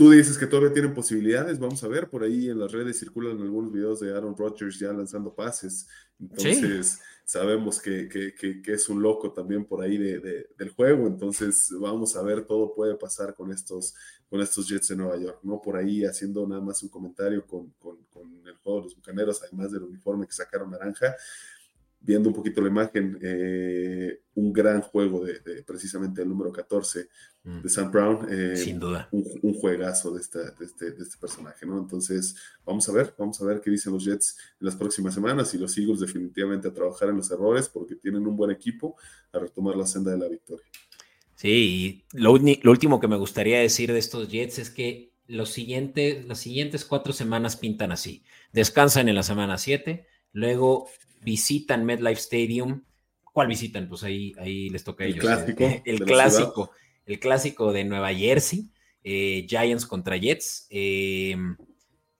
[0.00, 3.38] Tú dices que todavía tienen posibilidades, vamos a ver, por ahí en las redes circulan
[3.38, 5.86] algunos videos de Aaron Rodgers ya lanzando pases,
[6.18, 12.16] entonces sabemos que, que, es un loco también por ahí de, del juego, entonces vamos
[12.16, 13.94] a ver, todo puede pasar con estos,
[14.30, 15.60] con estos Jets de Nueva York, ¿no?
[15.60, 19.42] Por ahí haciendo nada más un comentario con, con, con el juego de los Bucaneros,
[19.42, 21.14] además del uniforme que sacaron naranja,
[22.00, 27.08] viendo un poquito la imagen, eh, un gran juego de, precisamente el número 14
[27.44, 27.60] mm.
[27.60, 28.26] de Sam Brown.
[28.30, 29.08] Eh, Sin duda.
[29.12, 31.78] Un, juegazo de, este, de, este, personaje, ¿no?
[31.78, 32.34] Entonces,
[32.64, 35.58] vamos a ver, vamos a ver qué dicen los Jets en las próximas semanas y
[35.58, 38.96] los Eagles definitivamente a trabajar en los errores porque tienen un buen equipo
[39.32, 40.66] a retomar la senda de la victoria.
[41.34, 45.50] Sí, y lo, lo último que me gustaría decir de estos Jets es que los
[45.50, 48.24] siguientes, las siguientes cuatro semanas pintan así.
[48.52, 50.88] Descansan en la semana 7, luego
[51.20, 52.82] visitan MetLife Stadium.
[53.32, 53.88] ¿Cuál visitan?
[53.88, 55.20] Pues ahí, ahí les toca a ellos.
[55.20, 56.70] Clásico eh, el clásico.
[57.06, 58.70] El clásico de Nueva Jersey.
[59.02, 60.66] Eh, Giants contra Jets.
[60.70, 61.36] Eh,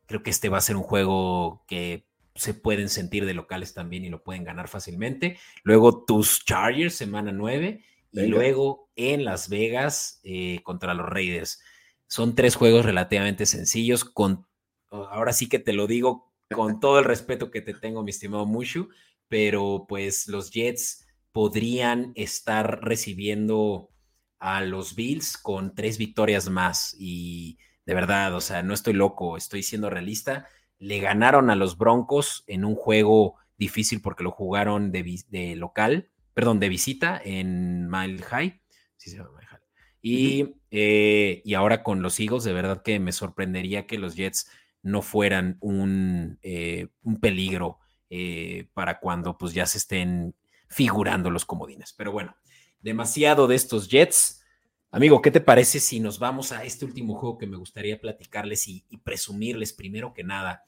[0.06, 4.04] creo que este va a ser un juego que se pueden sentir de locales también
[4.04, 5.38] y lo pueden ganar fácilmente.
[5.62, 7.84] Luego tus Chargers, semana 9.
[8.12, 10.20] Y luego en Las Vegas
[10.64, 11.60] contra los Raiders.
[12.08, 14.04] Son tres juegos relativamente sencillos.
[14.04, 14.46] Con,
[14.90, 18.46] ahora sí que te lo digo con todo el respeto que te tengo, mi estimado
[18.46, 18.88] Mushu,
[19.28, 23.90] pero pues los Jets podrían estar recibiendo
[24.38, 29.36] a los Bills con tres victorias más y de verdad, o sea, no estoy loco,
[29.36, 30.48] estoy siendo realista.
[30.78, 36.60] Le ganaron a los Broncos en un juego difícil porque lo jugaron de, local, perdón,
[36.60, 38.60] de visita en Mile High.
[38.96, 39.60] Sí, se llama Mile High.
[40.02, 44.50] Y, eh, y ahora con los Eagles, de verdad que me sorprendería que los Jets
[44.82, 47.78] no fueran un, eh, un peligro
[48.08, 50.34] eh, para cuando pues ya se estén
[50.68, 51.94] figurando los comodines.
[51.96, 52.36] Pero bueno,
[52.80, 54.42] demasiado de estos Jets.
[54.90, 58.66] Amigo, ¿qué te parece si nos vamos a este último juego que me gustaría platicarles
[58.66, 60.64] y, presumirles primero que nada?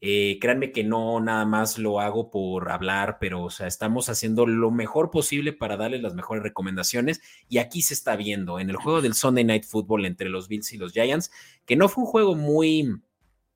[0.00, 4.46] Eh, créanme que no nada más lo hago por hablar, pero o sea, estamos haciendo
[4.46, 8.74] lo mejor posible para darles las mejores recomendaciones y aquí se está viendo en el
[8.74, 11.30] juego del Sunday Night Football entre los Bills y los Giants,
[11.64, 13.00] que no fue un juego muy,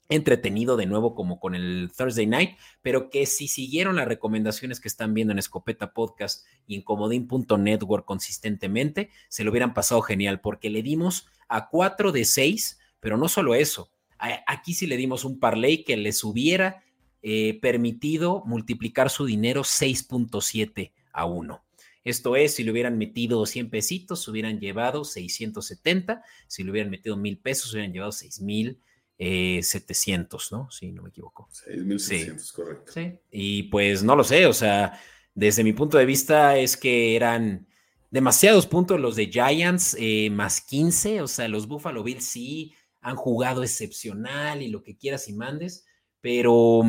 [0.08, 4.88] entretenido de nuevo como con el Thursday Night, pero que si siguieron las recomendaciones que
[4.88, 10.70] están viendo en Escopeta Podcast y en comodín.network consistentemente, se lo hubieran pasado genial porque
[10.70, 15.38] le dimos a 4 de 6, pero no solo eso, aquí sí le dimos un
[15.38, 16.82] parlay que les hubiera
[17.22, 21.62] eh, permitido multiplicar su dinero 6.7 a 1.
[22.04, 27.16] Esto es, si le hubieran metido 100 pesitos, hubieran llevado 670, si le hubieran metido
[27.16, 28.78] mil pesos, hubieran llevado 6 mil
[29.18, 30.70] 700, eh, ¿no?
[30.70, 31.48] Si no me equivoco.
[31.50, 32.92] 6.700, correcto.
[32.92, 35.00] Sí, y pues no lo sé, o sea,
[35.34, 37.66] desde mi punto de vista es que eran
[38.10, 43.16] demasiados puntos los de Giants, eh, más 15, o sea, los Buffalo Bills sí han
[43.16, 45.86] jugado excepcional y lo que quieras y mandes,
[46.20, 46.82] pero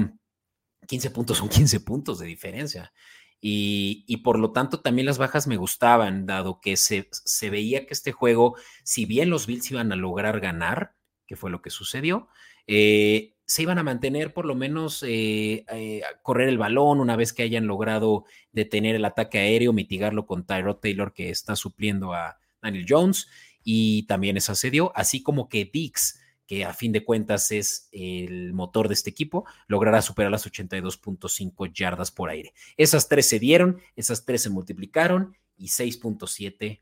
[0.88, 2.92] 15 puntos son 15 puntos de diferencia.
[3.40, 7.94] Y, por lo tanto también las bajas me gustaban, dado que se, se, veía que
[7.94, 10.97] este juego, si bien los Bills iban a lograr ganar,
[11.28, 12.28] que fue lo que sucedió,
[12.66, 17.32] eh, se iban a mantener por lo menos eh, eh, correr el balón una vez
[17.32, 22.38] que hayan logrado detener el ataque aéreo, mitigarlo con Tyrod Taylor que está supliendo a
[22.62, 23.28] Daniel Jones
[23.64, 27.90] y también esa se dio, así como que Dix que a fin de cuentas es
[27.92, 32.54] el motor de este equipo, logrará superar las 82.5 yardas por aire.
[32.78, 36.82] Esas tres se dieron, esas tres se multiplicaron y 6.7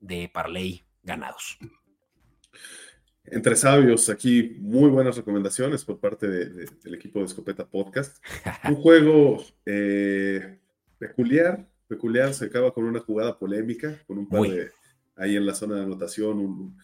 [0.00, 1.58] de parlay ganados.
[3.28, 8.22] Entre sabios, aquí muy buenas recomendaciones por parte del equipo de Escopeta Podcast.
[8.68, 10.58] Un juego eh,
[10.98, 14.70] peculiar, peculiar, se acaba con una jugada polémica, con un par de
[15.16, 16.76] ahí en la zona de anotación, un,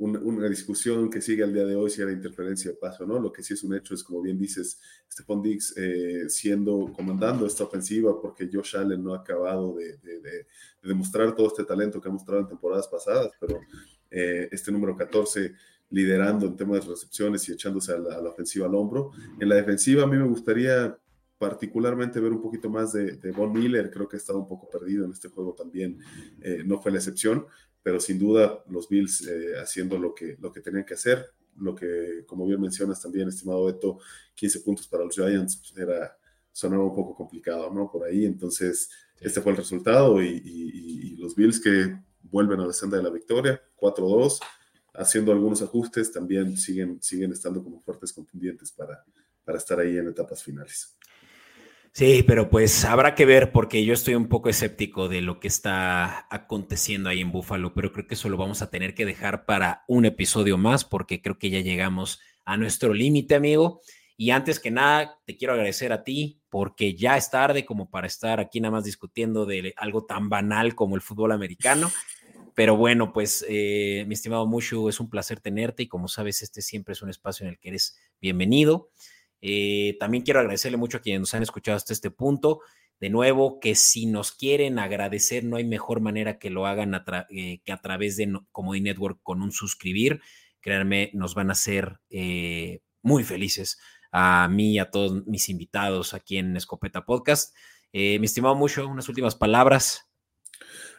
[0.00, 3.18] una discusión que sigue al día de hoy si era interferencia o paso, ¿no?
[3.18, 4.80] Lo que sí es un hecho es, como bien dices,
[5.12, 9.98] Stephon Diggs eh, siendo, comandando esta ofensiva porque Josh Allen no ha acabado de,
[10.82, 13.60] demostrar todo este talento que ha mostrado en temporadas pasadas, pero
[14.10, 15.52] eh, este número 14
[15.90, 19.12] liderando en temas de recepciones y echándose a la, ofensiva al hombro.
[19.38, 20.96] En la defensiva a mí me gustaría
[21.38, 25.04] particularmente ver un poquito más de, Von Miller, creo que ha estado un poco perdido
[25.04, 25.98] en este juego también,
[26.42, 27.46] eh, no fue la excepción,
[27.82, 31.24] pero sin duda los Bills eh, haciendo lo que, lo que tenían que hacer,
[31.56, 33.98] lo que, como bien mencionas también, estimado Beto,
[34.34, 36.16] 15 puntos para los Giants, pues, era,
[36.52, 37.90] sonaba un poco complicado, ¿no?
[37.90, 42.96] Por ahí, entonces, este fue el resultado y, los Bills que vuelven a la senda
[42.96, 44.38] de la victoria, 4-2,
[44.94, 49.04] haciendo algunos ajustes, también siguen, siguen estando como fuertes contendientes para,
[49.44, 50.96] para estar ahí en etapas finales.
[51.92, 55.48] Sí, pero pues habrá que ver porque yo estoy un poco escéptico de lo que
[55.48, 59.44] está aconteciendo ahí en Búfalo, pero creo que eso lo vamos a tener que dejar
[59.44, 63.80] para un episodio más porque creo que ya llegamos a nuestro límite, amigo.
[64.16, 68.06] Y antes que nada, te quiero agradecer a ti porque ya es tarde como para
[68.06, 71.90] estar aquí nada más discutiendo de algo tan banal como el fútbol americano.
[72.54, 76.62] Pero bueno, pues eh, mi estimado Mushu, es un placer tenerte y como sabes, este
[76.62, 78.90] siempre es un espacio en el que eres bienvenido.
[79.40, 82.60] Eh, también quiero agradecerle mucho a quienes nos han escuchado hasta este punto.
[82.98, 87.60] De nuevo, que si nos quieren agradecer, no hay mejor manera que lo hagan eh,
[87.64, 90.20] que a través de Comedy Network con un suscribir.
[90.60, 93.78] Créanme, nos van a hacer eh, muy felices
[94.12, 97.56] a mí y a todos mis invitados aquí en Escopeta Podcast.
[97.92, 100.09] mi estimado mucho, unas últimas palabras.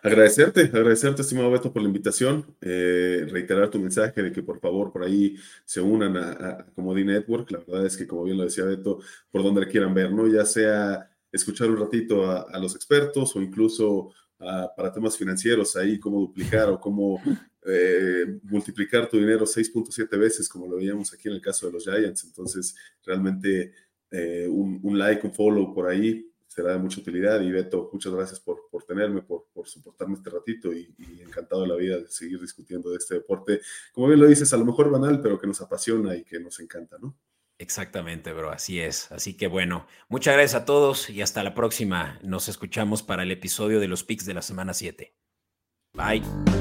[0.04, 4.92] Agradecerte, agradecerte, estimado Beto, por la invitación, eh, reiterar tu mensaje de que por favor
[4.92, 7.52] por ahí se unan a, a Network.
[7.52, 9.00] La verdad es que, como bien lo decía Beto,
[9.30, 10.28] por donde quieran ver, ¿no?
[10.28, 16.20] Ya sea escuchar un ratito a, los expertos o incluso para temas financieros, ahí cómo
[16.20, 17.22] duplicar o cómo
[17.64, 21.84] eh, multiplicar tu dinero 6.7 veces, como lo veíamos aquí en el caso de los
[21.84, 22.24] Giants.
[22.24, 22.76] Entonces,
[23.06, 23.72] realmente
[24.10, 27.40] eh, un, un like, un follow por ahí será de mucha utilidad.
[27.42, 31.68] Y Beto, muchas gracias por, por tenerme, por, por soportarme este ratito y, encantado de
[31.70, 33.62] la vida de seguir discutiendo de este deporte.
[33.94, 36.60] Como bien lo dices, a lo mejor banal, pero que nos apasiona y que nos
[36.60, 37.18] encanta, ¿no?
[37.58, 39.12] Exactamente, bro, así es.
[39.12, 42.20] Así que bueno, muchas gracias a todos y hasta la próxima.
[42.22, 45.14] Nos escuchamos para el episodio de los Picks de la semana 7.
[45.94, 46.61] Bye.